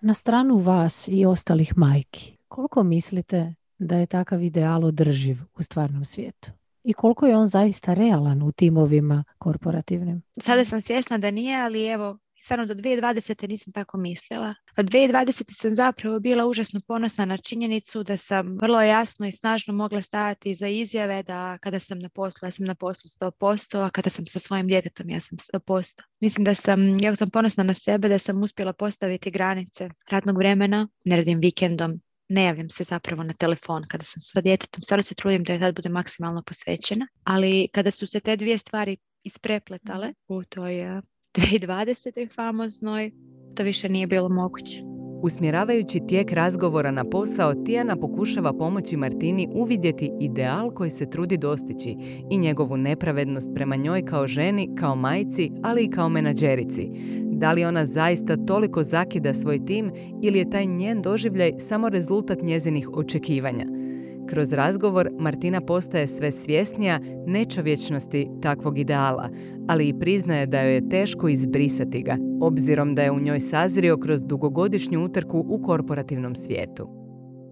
Na 0.00 0.14
stranu 0.14 0.56
vas 0.56 1.08
i 1.08 1.26
ostalih 1.26 1.72
majki, 1.76 2.36
koliko 2.48 2.82
mislite 2.82 3.54
da 3.78 3.96
je 3.96 4.06
takav 4.06 4.42
ideal 4.42 4.84
održiv 4.84 5.36
u 5.56 5.62
stvarnom 5.62 6.04
svijetu? 6.04 6.50
I 6.84 6.92
koliko 6.92 7.26
je 7.26 7.36
on 7.36 7.46
zaista 7.46 7.94
realan 7.94 8.42
u 8.42 8.52
timovima 8.52 9.24
korporativnim? 9.38 10.22
Sada 10.40 10.64
sam 10.64 10.80
svjesna 10.80 11.18
da 11.18 11.30
nije, 11.30 11.62
ali 11.62 11.86
evo, 11.86 12.18
stvarno 12.42 12.66
do 12.66 12.74
2020. 12.74 13.48
nisam 13.48 13.72
tako 13.72 13.98
mislila. 13.98 14.54
Od 14.76 14.86
2020. 14.86 15.52
sam 15.52 15.74
zapravo 15.74 16.20
bila 16.20 16.46
užasno 16.46 16.80
ponosna 16.86 17.24
na 17.24 17.36
činjenicu 17.36 18.02
da 18.02 18.16
sam 18.16 18.58
vrlo 18.62 18.80
jasno 18.80 19.26
i 19.26 19.32
snažno 19.32 19.74
mogla 19.74 20.02
stajati 20.02 20.54
za 20.54 20.68
izjave 20.68 21.22
da 21.22 21.58
kada 21.58 21.78
sam 21.80 21.98
na 21.98 22.08
poslu, 22.08 22.46
ja 22.46 22.50
sam 22.50 22.66
na 22.66 22.74
poslu 22.74 23.08
100%, 23.20 23.86
a 23.86 23.90
kada 23.90 24.10
sam 24.10 24.26
sa 24.26 24.38
svojim 24.38 24.66
djetetom, 24.66 25.10
ja 25.10 25.20
sam 25.20 25.38
100%. 25.38 26.02
Mislim 26.20 26.44
da 26.44 26.54
sam, 26.54 27.00
jako 27.00 27.16
sam 27.16 27.30
ponosna 27.30 27.64
na 27.64 27.74
sebe 27.74 28.08
da 28.08 28.18
sam 28.18 28.42
uspjela 28.42 28.72
postaviti 28.72 29.30
granice 29.30 29.88
radnog 30.10 30.38
vremena, 30.38 30.88
ne 31.04 31.16
radim 31.16 31.38
vikendom, 31.38 32.00
ne 32.28 32.44
javljam 32.44 32.70
se 32.70 32.84
zapravo 32.84 33.22
na 33.22 33.32
telefon 33.32 33.84
kada 33.88 34.04
sam 34.04 34.20
sa 34.20 34.40
djetetom, 34.40 34.82
stvarno 34.82 35.02
se 35.02 35.14
trudim 35.14 35.44
da 35.44 35.52
je 35.52 35.60
tad 35.60 35.74
bude 35.74 35.88
maksimalno 35.88 36.42
posvećena, 36.42 37.06
ali 37.24 37.68
kada 37.72 37.90
su 37.90 38.06
se 38.06 38.20
te 38.20 38.36
dvije 38.36 38.58
stvari 38.58 38.96
isprepletale 39.22 40.12
u 40.28 40.44
toj 40.44 41.00
2020. 41.34 42.34
famoznoj, 42.34 43.10
to 43.56 43.62
više 43.62 43.88
nije 43.88 44.06
bilo 44.06 44.28
moguće. 44.28 44.80
Usmjeravajući 45.22 46.00
tijek 46.08 46.32
razgovora 46.32 46.90
na 46.90 47.04
posao, 47.04 47.54
Tijana 47.54 47.96
pokušava 47.96 48.52
pomoći 48.52 48.96
Martini 48.96 49.48
uvidjeti 49.52 50.10
ideal 50.20 50.70
koji 50.70 50.90
se 50.90 51.10
trudi 51.10 51.36
dostići 51.36 51.96
i 52.30 52.38
njegovu 52.38 52.76
nepravednost 52.76 53.50
prema 53.54 53.76
njoj 53.76 54.04
kao 54.04 54.26
ženi, 54.26 54.68
kao 54.78 54.96
majci, 54.96 55.50
ali 55.62 55.84
i 55.84 55.90
kao 55.90 56.08
menadžerici. 56.08 56.90
Da 57.32 57.52
li 57.52 57.64
ona 57.64 57.86
zaista 57.86 58.36
toliko 58.46 58.82
zakida 58.82 59.34
svoj 59.34 59.64
tim 59.64 59.92
ili 60.22 60.38
je 60.38 60.50
taj 60.50 60.66
njen 60.66 61.02
doživljaj 61.02 61.52
samo 61.58 61.88
rezultat 61.88 62.42
njezinih 62.42 62.88
očekivanja? 62.94 63.79
Kroz 64.28 64.52
razgovor 64.52 65.10
Martina 65.18 65.60
postaje 65.60 66.06
sve 66.06 66.32
svjesnija 66.32 67.00
nečovječnosti 67.26 68.28
takvog 68.42 68.78
ideala, 68.78 69.28
ali 69.68 69.88
i 69.88 69.98
priznaje 69.98 70.46
da 70.46 70.60
joj 70.60 70.74
je 70.74 70.88
teško 70.88 71.28
izbrisati 71.28 72.02
ga, 72.02 72.16
obzirom 72.40 72.94
da 72.94 73.02
je 73.02 73.10
u 73.10 73.20
njoj 73.20 73.40
sazrio 73.40 73.96
kroz 73.96 74.24
dugogodišnju 74.24 75.04
utrku 75.04 75.44
u 75.48 75.62
korporativnom 75.62 76.34
svijetu. 76.34 76.88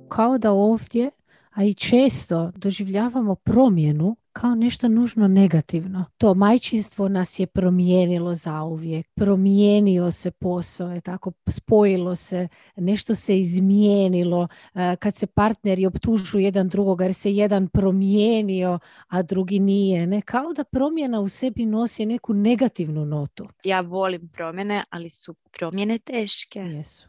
Kao 0.09 0.39
da 0.39 0.53
ovdje 0.53 1.11
a 1.51 1.65
i 1.65 1.75
često 1.75 2.53
doživljavamo 2.57 3.35
promjenu 3.35 4.17
kao 4.33 4.55
nešto 4.55 4.89
nužno 4.89 5.29
negativno. 5.29 6.05
To 6.19 6.35
majčinstvo 6.35 7.09
nas 7.09 7.39
je 7.39 7.47
promijenilo 7.47 8.35
zauvijek, 8.35 9.07
promijenio 9.15 10.11
se 10.11 10.31
posao, 10.31 10.91
je 10.91 11.01
tako, 11.01 11.33
spojilo 11.49 12.17
se, 12.17 12.49
nešto 12.77 13.15
se 13.15 13.39
izmijenilo, 13.39 14.49
e, 14.75 14.97
kad 14.97 15.17
se 15.17 15.27
partneri 15.27 15.87
optužuju 15.87 16.45
jedan 16.45 16.69
drugog 16.69 17.01
jer 17.01 17.15
se 17.15 17.33
jedan 17.33 17.69
promijenio, 17.69 18.79
a 19.09 19.23
drugi 19.23 19.59
nije. 19.59 20.07
Ne? 20.07 20.23
Kao 20.23 20.53
da 20.53 20.65
promjena 20.65 21.21
u 21.21 21.29
sebi 21.29 21.67
nosi 21.67 22.07
neku 22.07 22.35
negativnu 22.35 23.05
notu. 23.05 23.49
Ja 23.65 23.81
volim 23.81 24.29
promjene, 24.29 24.85
ali 24.91 25.11
su 25.11 25.35
promjene 25.59 25.99
teške. 25.99 26.59
Jesu. 26.59 27.09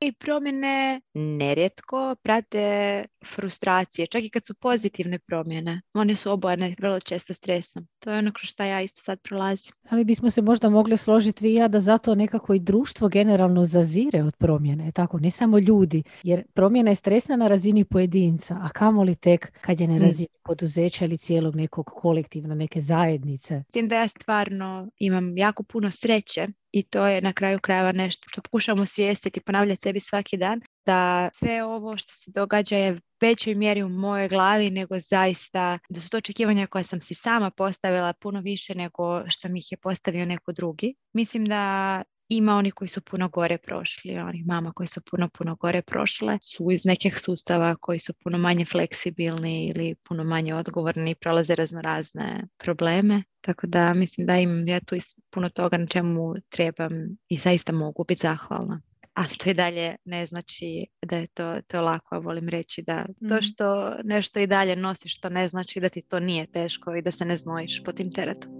I 0.00 0.12
promjene 0.12 1.00
nerijetko 1.14 2.16
prate 2.22 3.04
frustracije, 3.34 4.06
čak 4.06 4.24
i 4.24 4.30
kad 4.30 4.44
su 4.44 4.54
pozitivne 4.54 5.18
promjene. 5.18 5.80
One 5.94 6.14
su 6.14 6.32
obojene 6.32 6.47
vrlo 6.78 7.00
često 7.00 7.34
stresom. 7.34 7.86
To 7.98 8.10
je 8.10 8.18
ono 8.18 8.32
kroz 8.32 8.48
što 8.48 8.62
ja 8.62 8.80
isto 8.80 9.00
sad 9.02 9.20
prolazim. 9.20 9.72
Ali 9.90 10.04
bismo 10.04 10.30
se 10.30 10.42
možda 10.42 10.68
mogli 10.68 10.96
složiti 10.96 11.44
vi 11.44 11.50
i 11.50 11.54
ja 11.54 11.68
da 11.68 11.80
zato 11.80 12.14
nekako 12.14 12.54
i 12.54 12.58
društvo 12.58 13.08
generalno 13.08 13.64
zazire 13.64 14.22
od 14.22 14.36
promjene, 14.36 14.92
tako, 14.92 15.18
ne 15.18 15.30
samo 15.30 15.58
ljudi, 15.58 16.02
jer 16.22 16.42
promjena 16.54 16.90
je 16.90 16.94
stresna 16.94 17.36
na 17.36 17.48
razini 17.48 17.84
pojedinca, 17.84 18.58
a 18.62 18.68
kamoli 18.68 19.14
tek 19.14 19.52
kad 19.60 19.80
je 19.80 19.86
na 19.86 19.94
mm. 19.94 20.02
razini 20.02 20.28
poduzeća 20.44 21.04
ili 21.04 21.18
cijelog 21.18 21.56
nekog 21.56 21.86
kolektivna, 21.86 22.54
neke 22.54 22.80
zajednice. 22.80 23.62
Tim 23.72 23.88
da 23.88 23.96
ja 23.96 24.08
stvarno 24.08 24.88
imam 24.98 25.36
jako 25.36 25.62
puno 25.62 25.90
sreće 25.90 26.46
i 26.72 26.82
to 26.82 27.06
je 27.06 27.20
na 27.20 27.32
kraju 27.32 27.58
krajeva 27.58 27.92
nešto 27.92 28.26
što 28.30 28.42
pokušamo 28.42 28.86
svijestiti 28.86 29.40
i 29.40 29.42
ponavljati 29.42 29.80
sebi 29.80 30.00
svaki 30.00 30.36
dan, 30.36 30.60
da 30.86 31.30
sve 31.34 31.64
ovo 31.64 31.96
što 31.96 32.12
se 32.12 32.30
događa 32.30 32.76
je 32.76 33.00
većoj 33.20 33.54
mjeri 33.54 33.82
u 33.82 33.88
mojoj 33.88 34.28
glavi 34.28 34.70
nego 34.70 35.00
zaista 35.00 35.78
da 35.88 36.00
su 36.00 36.10
to 36.10 36.16
očekivanja 36.16 36.66
koja 36.66 36.84
sam 36.84 37.00
si 37.00 37.14
sama 37.14 37.50
postavila 37.50 37.87
puno 38.20 38.40
više 38.40 38.74
nego 38.74 39.30
što 39.30 39.48
mi 39.48 39.58
ih 39.58 39.72
je 39.72 39.78
postavio 39.78 40.26
neko 40.26 40.52
drugi. 40.52 40.94
Mislim 41.12 41.44
da 41.44 42.02
ima 42.28 42.56
oni 42.56 42.70
koji 42.70 42.88
su 42.88 43.00
puno 43.00 43.28
gore 43.28 43.58
prošli, 43.58 44.18
onih 44.18 44.46
mama 44.46 44.72
koji 44.72 44.86
su 44.86 45.00
puno, 45.00 45.28
puno 45.28 45.56
gore 45.56 45.82
prošle, 45.82 46.38
su 46.42 46.70
iz 46.70 46.84
nekih 46.84 47.18
sustava 47.20 47.76
koji 47.76 47.98
su 47.98 48.12
puno 48.24 48.38
manje 48.38 48.64
fleksibilni 48.64 49.66
ili 49.66 49.94
puno 50.08 50.24
manje 50.24 50.54
odgovorni 50.54 51.10
i 51.10 51.14
prolaze 51.14 51.54
razno 51.54 51.80
razne 51.80 52.48
probleme. 52.58 53.22
Tako 53.40 53.66
da 53.66 53.94
mislim 53.94 54.26
da 54.26 54.36
imam 54.36 54.68
ja 54.68 54.80
tu 54.80 54.96
puno 55.30 55.48
toga 55.48 55.76
na 55.76 55.86
čemu 55.86 56.34
trebam 56.48 56.92
i 57.28 57.38
zaista 57.38 57.72
mogu 57.72 58.04
biti 58.04 58.20
zahvalna. 58.20 58.80
A 59.18 59.24
to 59.38 59.50
i 59.50 59.54
dalje 59.54 59.96
ne 60.04 60.26
znači 60.26 60.86
da 61.02 61.16
je 61.16 61.26
to, 61.26 61.54
to 61.66 61.80
lako, 61.80 62.14
a 62.14 62.18
volim 62.18 62.48
reći 62.48 62.82
da 62.82 63.04
to 63.28 63.34
mhm. 63.34 63.40
što 63.40 63.94
nešto 64.04 64.40
i 64.40 64.46
dalje 64.46 64.76
nosiš, 64.76 65.20
to 65.20 65.28
ne 65.28 65.48
znači 65.48 65.80
da 65.80 65.88
ti 65.88 66.02
to 66.02 66.20
nije 66.20 66.46
teško 66.46 66.94
i 66.94 67.02
da 67.02 67.10
se 67.10 67.24
ne 67.24 67.36
znojiš 67.36 67.82
po 67.84 67.92
tim 67.92 68.12
teretom. 68.12 68.52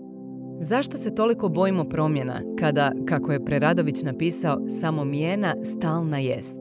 Zašto 0.60 0.96
se 0.96 1.14
toliko 1.14 1.48
bojimo 1.48 1.84
promjena 1.84 2.42
kada, 2.58 2.92
kako 3.08 3.32
je 3.32 3.44
Preradović 3.44 4.02
napisao, 4.02 4.58
samo 4.80 5.04
mijena 5.04 5.54
stalna 5.64 6.18
jest? 6.18 6.58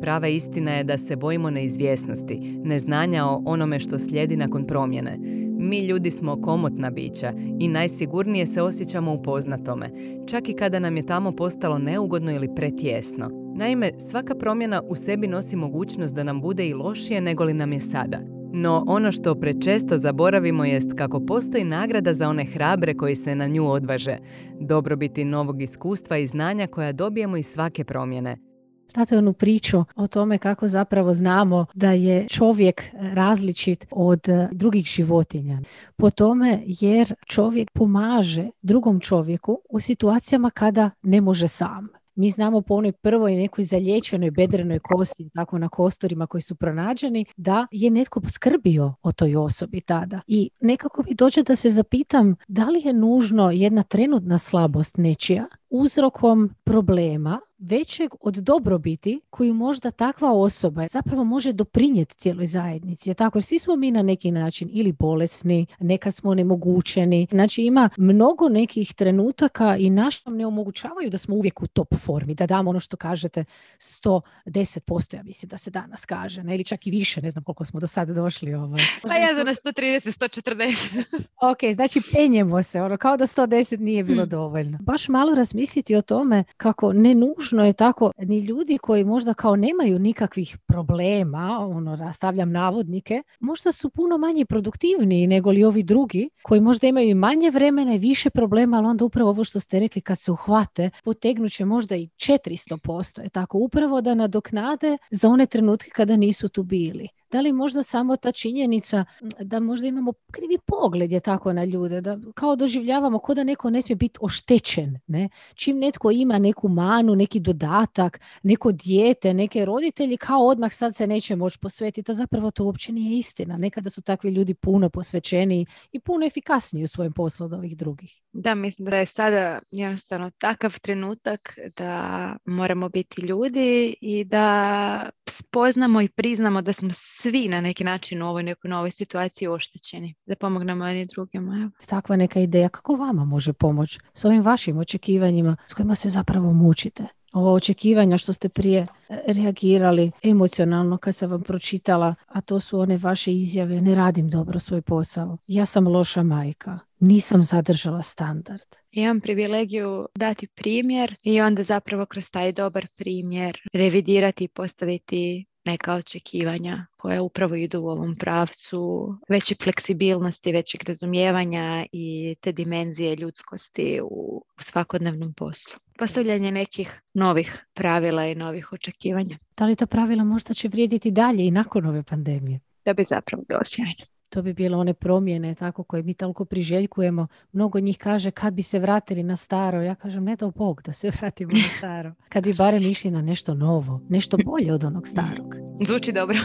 Prava 0.00 0.28
istina 0.28 0.72
je 0.72 0.84
da 0.84 0.98
se 0.98 1.16
bojimo 1.16 1.50
neizvjesnosti, 1.50 2.38
neznanja 2.64 3.24
o 3.24 3.42
onome 3.46 3.80
što 3.80 3.98
slijedi 3.98 4.36
nakon 4.36 4.66
promjene. 4.66 5.18
Mi 5.62 5.86
ljudi 5.86 6.10
smo 6.10 6.40
komotna 6.40 6.90
bića 6.90 7.32
i 7.60 7.68
najsigurnije 7.68 8.46
se 8.46 8.62
osjećamo 8.62 9.12
u 9.12 9.22
poznatome, 9.22 9.90
čak 10.26 10.48
i 10.48 10.52
kada 10.52 10.78
nam 10.78 10.96
je 10.96 11.06
tamo 11.06 11.32
postalo 11.32 11.78
neugodno 11.78 12.32
ili 12.32 12.54
pretjesno. 12.56 13.30
Naime, 13.56 13.90
svaka 13.98 14.34
promjena 14.34 14.82
u 14.88 14.94
sebi 14.94 15.26
nosi 15.26 15.56
mogućnost 15.56 16.14
da 16.14 16.24
nam 16.24 16.40
bude 16.40 16.68
i 16.68 16.74
lošije 16.74 17.20
nego 17.20 17.44
li 17.44 17.54
nam 17.54 17.72
je 17.72 17.80
sada. 17.80 18.20
No 18.52 18.84
ono 18.86 19.12
što 19.12 19.34
prečesto 19.34 19.98
zaboravimo 19.98 20.64
jest 20.64 20.92
kako 20.96 21.20
postoji 21.20 21.64
nagrada 21.64 22.14
za 22.14 22.28
one 22.28 22.44
hrabre 22.44 22.94
koji 22.94 23.16
se 23.16 23.34
na 23.34 23.46
nju 23.46 23.66
odvaže, 23.66 24.18
dobrobiti 24.60 25.24
novog 25.24 25.62
iskustva 25.62 26.16
i 26.16 26.26
znanja 26.26 26.66
koja 26.66 26.92
dobijemo 26.92 27.36
iz 27.36 27.46
svake 27.46 27.84
promjene. 27.84 28.51
Znate 28.92 29.18
onu 29.18 29.32
priču 29.32 29.84
o 29.96 30.06
tome 30.06 30.38
kako 30.38 30.68
zapravo 30.68 31.14
znamo 31.14 31.66
da 31.74 31.92
je 31.92 32.28
čovjek 32.28 32.82
različit 33.14 33.86
od 33.90 34.28
e, 34.28 34.48
drugih 34.52 34.86
životinja. 34.86 35.60
Po 35.96 36.10
tome 36.10 36.62
jer 36.66 37.14
čovjek 37.26 37.70
pomaže 37.70 38.50
drugom 38.62 39.00
čovjeku 39.00 39.58
u 39.70 39.80
situacijama 39.80 40.50
kada 40.50 40.90
ne 41.02 41.20
može 41.20 41.48
sam. 41.48 41.88
Mi 42.14 42.30
znamo 42.30 42.60
po 42.60 42.74
onoj 42.74 42.92
prvoj 42.92 43.36
nekoj 43.36 43.64
zalječenoj 43.64 44.30
bedrenoj 44.30 44.78
kosti, 44.78 45.30
tako 45.34 45.58
na 45.58 45.68
kostorima 45.68 46.26
koji 46.26 46.42
su 46.42 46.54
pronađeni, 46.54 47.24
da 47.36 47.66
je 47.70 47.90
netko 47.90 48.20
skrbio 48.28 48.94
o 49.02 49.12
toj 49.12 49.36
osobi 49.36 49.80
tada. 49.80 50.20
I 50.26 50.50
nekako 50.60 51.02
mi 51.08 51.14
dođe 51.14 51.42
da 51.42 51.56
se 51.56 51.68
zapitam 51.68 52.34
da 52.48 52.64
li 52.64 52.82
je 52.84 52.92
nužno 52.92 53.50
jedna 53.50 53.82
trenutna 53.82 54.38
slabost 54.38 54.96
nečija 54.96 55.46
uzrokom 55.72 56.54
problema 56.64 57.40
većeg 57.62 58.10
od 58.20 58.34
dobrobiti 58.34 59.20
koju 59.30 59.54
možda 59.54 59.90
takva 59.90 60.32
osoba 60.32 60.86
zapravo 60.88 61.24
može 61.24 61.52
doprinijeti 61.52 62.14
cijeloj 62.14 62.46
zajednici. 62.46 63.14
tako, 63.14 63.40
svi 63.40 63.58
smo 63.58 63.76
mi 63.76 63.90
na 63.90 64.02
neki 64.02 64.30
način 64.30 64.70
ili 64.72 64.92
bolesni, 64.92 65.66
neka 65.80 66.10
smo 66.10 66.30
onemogućeni. 66.30 67.26
Znači 67.30 67.62
ima 67.62 67.90
mnogo 67.96 68.48
nekih 68.48 68.94
trenutaka 68.94 69.76
i 69.76 69.90
naš 69.90 70.24
nam 70.24 70.36
ne 70.36 70.46
omogućavaju 70.46 71.10
da 71.10 71.18
smo 71.18 71.34
uvijek 71.34 71.62
u 71.62 71.66
top 71.66 71.94
formi, 72.04 72.34
da 72.34 72.46
damo 72.46 72.70
ono 72.70 72.80
što 72.80 72.96
kažete 72.96 73.44
110%, 73.78 75.16
ja 75.16 75.22
mislim 75.22 75.48
da 75.48 75.56
se 75.56 75.70
danas 75.70 76.04
kaže, 76.04 76.42
ne? 76.42 76.54
ili 76.54 76.64
čak 76.64 76.86
i 76.86 76.90
više, 76.90 77.22
ne 77.22 77.30
znam 77.30 77.44
koliko 77.44 77.64
smo 77.64 77.80
do 77.80 77.86
sada 77.86 78.14
došli. 78.14 78.54
Ovaj. 78.54 78.80
Pa 79.02 79.14
ja 79.14 79.34
za 79.34 79.44
na 79.44 79.52
130, 79.52 80.18
140. 80.18 81.04
ok, 81.52 81.74
znači 81.74 82.00
penjemo 82.14 82.62
se, 82.62 82.82
ono, 82.82 82.96
kao 82.96 83.16
da 83.16 83.26
110 83.26 83.78
nije 83.78 84.04
bilo 84.04 84.26
dovoljno. 84.36 84.78
Baš 84.80 85.08
malo 85.08 85.34
razmisliti 85.62 85.96
o 85.96 86.02
tome 86.02 86.44
kako 86.56 86.92
ne 86.92 87.14
nužno 87.14 87.64
je 87.64 87.72
tako 87.72 88.10
ni 88.18 88.38
ljudi 88.38 88.78
koji 88.78 89.04
možda 89.04 89.34
kao 89.34 89.56
nemaju 89.56 89.98
nikakvih 89.98 90.58
problema, 90.66 91.58
ono 91.60 91.96
rastavljam 91.96 92.52
navodnike, 92.52 93.22
možda 93.40 93.72
su 93.72 93.90
puno 93.90 94.18
manje 94.18 94.44
produktivniji 94.44 95.26
nego 95.26 95.50
li 95.50 95.64
ovi 95.64 95.82
drugi 95.82 96.28
koji 96.42 96.60
možda 96.60 96.86
imaju 96.86 97.16
manje 97.16 97.50
vremena 97.50 97.94
i 97.94 97.98
više 97.98 98.30
problema, 98.30 98.76
ali 98.76 98.86
onda 98.86 99.04
upravo 99.04 99.30
ovo 99.30 99.44
što 99.44 99.60
ste 99.60 99.80
rekli 99.80 100.02
kad 100.02 100.18
se 100.18 100.30
uhvate, 100.30 100.90
potegnut 101.04 101.52
će 101.52 101.64
možda 101.64 101.96
i 101.96 102.06
400%, 102.06 103.22
je 103.22 103.28
tako, 103.28 103.58
upravo 103.58 104.00
da 104.00 104.14
nadoknade 104.14 104.98
za 105.10 105.28
one 105.28 105.46
trenutke 105.46 105.90
kada 105.90 106.16
nisu 106.16 106.48
tu 106.48 106.62
bili. 106.62 107.08
Da 107.32 107.40
li 107.40 107.52
možda 107.52 107.82
samo 107.82 108.16
ta 108.16 108.32
činjenica 108.32 109.04
da 109.40 109.60
možda 109.60 109.86
imamo 109.86 110.12
krivi 110.30 110.58
pogled 110.66 111.12
je 111.12 111.20
tako 111.20 111.52
na 111.52 111.64
ljude, 111.64 112.00
da 112.00 112.18
kao 112.34 112.56
doživljavamo 112.56 113.18
kao 113.18 113.34
da 113.34 113.44
neko 113.44 113.70
ne 113.70 113.82
smije 113.82 113.96
biti 113.96 114.18
oštećen. 114.22 114.98
Ne? 115.06 115.28
Čim 115.54 115.78
netko 115.78 116.10
ima 116.10 116.38
neku 116.38 116.68
manu, 116.68 117.14
neki 117.14 117.40
dodatak, 117.40 118.20
neko 118.42 118.72
dijete, 118.72 119.34
neke 119.34 119.64
roditelji, 119.64 120.16
kao 120.16 120.46
odmah 120.46 120.72
sad 120.72 120.96
se 120.96 121.06
neće 121.06 121.36
moći 121.36 121.58
posvetiti, 121.58 122.12
a 122.12 122.14
zapravo 122.14 122.50
to 122.50 122.64
uopće 122.64 122.92
nije 122.92 123.18
istina. 123.18 123.56
Nekada 123.56 123.90
su 123.90 124.02
takvi 124.02 124.30
ljudi 124.30 124.54
puno 124.54 124.90
posvećeniji 124.90 125.66
i 125.92 126.00
puno 126.00 126.26
efikasniji 126.26 126.84
u 126.84 126.88
svojem 126.88 127.12
poslu 127.12 127.46
od 127.46 127.52
ovih 127.52 127.76
drugih. 127.76 128.22
Da, 128.32 128.54
mislim 128.54 128.88
da 128.90 128.96
je 128.96 129.06
sada 129.06 129.60
jednostavno 129.70 130.30
takav 130.38 130.78
trenutak 130.80 131.58
da 131.76 132.36
moramo 132.44 132.88
biti 132.88 133.22
ljudi 133.22 133.94
i 134.00 134.24
da 134.24 135.10
spoznamo 135.28 136.02
i 136.02 136.08
priznamo 136.08 136.62
da 136.62 136.72
smo 136.72 136.90
svi 137.22 137.48
na 137.48 137.60
neki 137.60 137.84
način 137.84 138.22
u 138.22 138.28
ovoj 138.28 138.42
nekoj 138.42 138.70
novoj 138.70 138.90
situaciji 138.90 139.48
oštećeni, 139.48 140.14
da 140.26 140.36
pomognemo 140.36 140.86
jedni 140.86 141.06
drugima. 141.06 141.70
Takva 141.86 142.16
neka 142.16 142.40
ideja, 142.40 142.68
kako 142.68 142.96
vama 142.96 143.24
može 143.24 143.52
pomoći 143.52 143.98
s 144.12 144.24
ovim 144.24 144.42
vašim 144.42 144.78
očekivanjima 144.78 145.56
s 145.66 145.74
kojima 145.74 145.94
se 145.94 146.08
zapravo 146.08 146.52
mučite? 146.52 147.06
Ovo 147.32 147.54
očekivanja 147.54 148.18
što 148.18 148.32
ste 148.32 148.48
prije 148.48 148.80
e, 148.80 148.86
reagirali 149.26 150.10
emocionalno 150.22 150.98
kad 150.98 151.14
sam 151.14 151.30
vam 151.30 151.42
pročitala, 151.42 152.14
a 152.26 152.40
to 152.40 152.60
su 152.60 152.80
one 152.80 152.96
vaše 152.96 153.32
izjave, 153.32 153.80
ne 153.80 153.94
radim 153.94 154.30
dobro 154.30 154.60
svoj 154.60 154.82
posao, 154.82 155.38
ja 155.46 155.64
sam 155.64 155.88
loša 155.88 156.22
majka, 156.22 156.78
nisam 157.00 157.42
zadržala 157.42 158.02
standard. 158.02 158.76
Imam 158.90 159.20
privilegiju 159.20 160.06
dati 160.14 160.46
primjer 160.46 161.14
i 161.22 161.40
onda 161.40 161.62
zapravo 161.62 162.06
kroz 162.06 162.30
taj 162.30 162.52
dobar 162.52 162.86
primjer 162.96 163.60
revidirati 163.72 164.44
i 164.44 164.48
postaviti 164.48 165.44
neka 165.64 165.94
očekivanja 165.94 166.86
koja 166.96 167.22
upravo 167.22 167.54
idu 167.54 167.80
u 167.80 167.88
ovom 167.88 168.16
pravcu 168.16 169.14
veće 169.28 169.54
fleksibilnosti, 169.62 170.52
većeg 170.52 170.82
razumijevanja 170.88 171.86
i 171.92 172.36
te 172.40 172.52
dimenzije 172.52 173.16
ljudskosti 173.16 174.00
u 174.02 174.44
svakodnevnom 174.58 175.32
poslu. 175.34 175.80
Postavljanje 175.98 176.50
nekih 176.50 177.00
novih 177.14 177.64
pravila 177.74 178.26
i 178.26 178.34
novih 178.34 178.72
očekivanja. 178.72 179.38
Da 179.56 179.66
li 179.66 179.76
ta 179.76 179.86
pravila 179.86 180.24
možda 180.24 180.54
će 180.54 180.68
vrijediti 180.68 181.10
dalje 181.10 181.46
i 181.46 181.50
nakon 181.50 181.86
ove 181.86 182.02
pandemije? 182.02 182.60
Da 182.84 182.92
bi 182.92 183.02
zapravo 183.02 183.44
bilo 183.48 183.60
sjajno 183.64 184.11
to 184.32 184.42
bi 184.42 184.52
bilo 184.52 184.78
one 184.78 184.94
promjene 184.94 185.54
tako 185.54 185.82
koje 185.82 186.02
mi 186.02 186.14
toliko 186.14 186.44
priželjkujemo. 186.44 187.26
Mnogo 187.52 187.80
njih 187.80 187.98
kaže 187.98 188.30
kad 188.30 188.54
bi 188.54 188.62
se 188.62 188.78
vratili 188.78 189.22
na 189.22 189.36
staro. 189.36 189.82
Ja 189.82 189.94
kažem 189.94 190.24
ne 190.24 190.36
do 190.36 190.50
Bog 190.50 190.82
da 190.82 190.92
se 190.92 191.10
vratimo 191.20 191.52
na 191.52 191.78
staro. 191.78 192.12
Kad 192.28 192.44
bi 192.44 192.54
barem 192.54 192.82
išli 192.82 193.10
na 193.10 193.22
nešto 193.22 193.54
novo, 193.54 194.00
nešto 194.08 194.38
bolje 194.44 194.72
od 194.72 194.84
onog 194.84 195.08
starog. 195.08 195.56
Zvuči 195.88 196.12
dobro. 196.12 196.38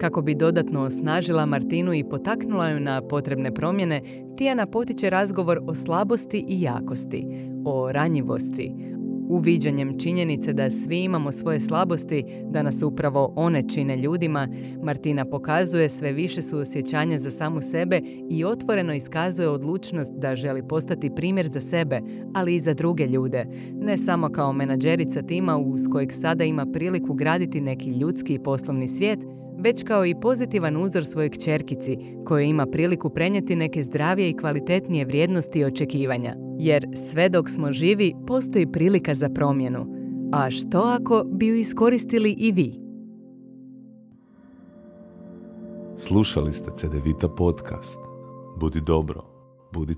Kako 0.00 0.22
bi 0.22 0.34
dodatno 0.34 0.80
osnažila 0.80 1.46
Martinu 1.46 1.94
i 1.94 2.04
potaknula 2.04 2.68
ju 2.68 2.80
na 2.80 3.02
potrebne 3.02 3.54
promjene, 3.54 4.02
Tijana 4.36 4.66
potiče 4.66 5.10
razgovor 5.10 5.60
o 5.66 5.74
slabosti 5.74 6.44
i 6.48 6.62
jakosti, 6.62 7.26
o 7.64 7.92
ranjivosti, 7.92 8.72
Uviđanjem 9.28 9.98
činjenice 9.98 10.52
da 10.52 10.70
svi 10.70 11.04
imamo 11.04 11.32
svoje 11.32 11.60
slabosti, 11.60 12.24
da 12.50 12.62
nas 12.62 12.82
upravo 12.82 13.32
one 13.36 13.68
čine 13.68 13.96
ljudima, 13.96 14.48
Martina 14.82 15.24
pokazuje 15.24 15.88
sve 15.88 16.12
više 16.12 16.42
su 16.42 16.58
osjećanja 16.58 17.18
za 17.18 17.30
samu 17.30 17.60
sebe 17.60 18.00
i 18.30 18.44
otvoreno 18.44 18.94
iskazuje 18.94 19.48
odlučnost 19.48 20.12
da 20.12 20.36
želi 20.36 20.68
postati 20.68 21.14
primjer 21.14 21.48
za 21.48 21.60
sebe, 21.60 22.00
ali 22.34 22.54
i 22.54 22.60
za 22.60 22.74
druge 22.74 23.06
ljude. 23.06 23.46
Ne 23.72 23.96
samo 23.96 24.28
kao 24.28 24.52
menadžerica 24.52 25.22
tima 25.22 25.56
uz 25.58 25.80
kojeg 25.92 26.12
sada 26.12 26.44
ima 26.44 26.66
priliku 26.72 27.14
graditi 27.14 27.60
neki 27.60 27.90
ljudski 27.90 28.34
i 28.34 28.42
poslovni 28.42 28.88
svijet, 28.88 29.20
već 29.66 29.82
kao 29.82 30.06
i 30.06 30.14
pozitivan 30.20 30.76
uzor 30.76 31.04
svojeg 31.04 31.38
čerkici, 31.44 31.98
koje 32.26 32.46
ima 32.46 32.66
priliku 32.66 33.10
prenijeti 33.10 33.56
neke 33.56 33.82
zdravije 33.82 34.30
i 34.30 34.36
kvalitetnije 34.36 35.04
vrijednosti 35.04 35.58
i 35.58 35.64
očekivanja. 35.64 36.36
Jer 36.58 36.86
sve 37.10 37.28
dok 37.28 37.50
smo 37.50 37.72
živi, 37.72 38.14
postoji 38.26 38.72
prilika 38.72 39.14
za 39.14 39.28
promjenu. 39.28 39.86
A 40.32 40.50
što 40.50 40.78
ako 40.78 41.24
bi 41.32 41.46
ju 41.46 41.56
iskoristili 41.56 42.34
i 42.38 42.52
vi? 42.52 42.80
Slušali 45.96 46.52
ste 46.52 46.70
CDVita 46.74 47.28
podcast. 47.28 47.98
Budi 48.60 48.80
dobro, 48.80 49.22
budi 49.72 49.94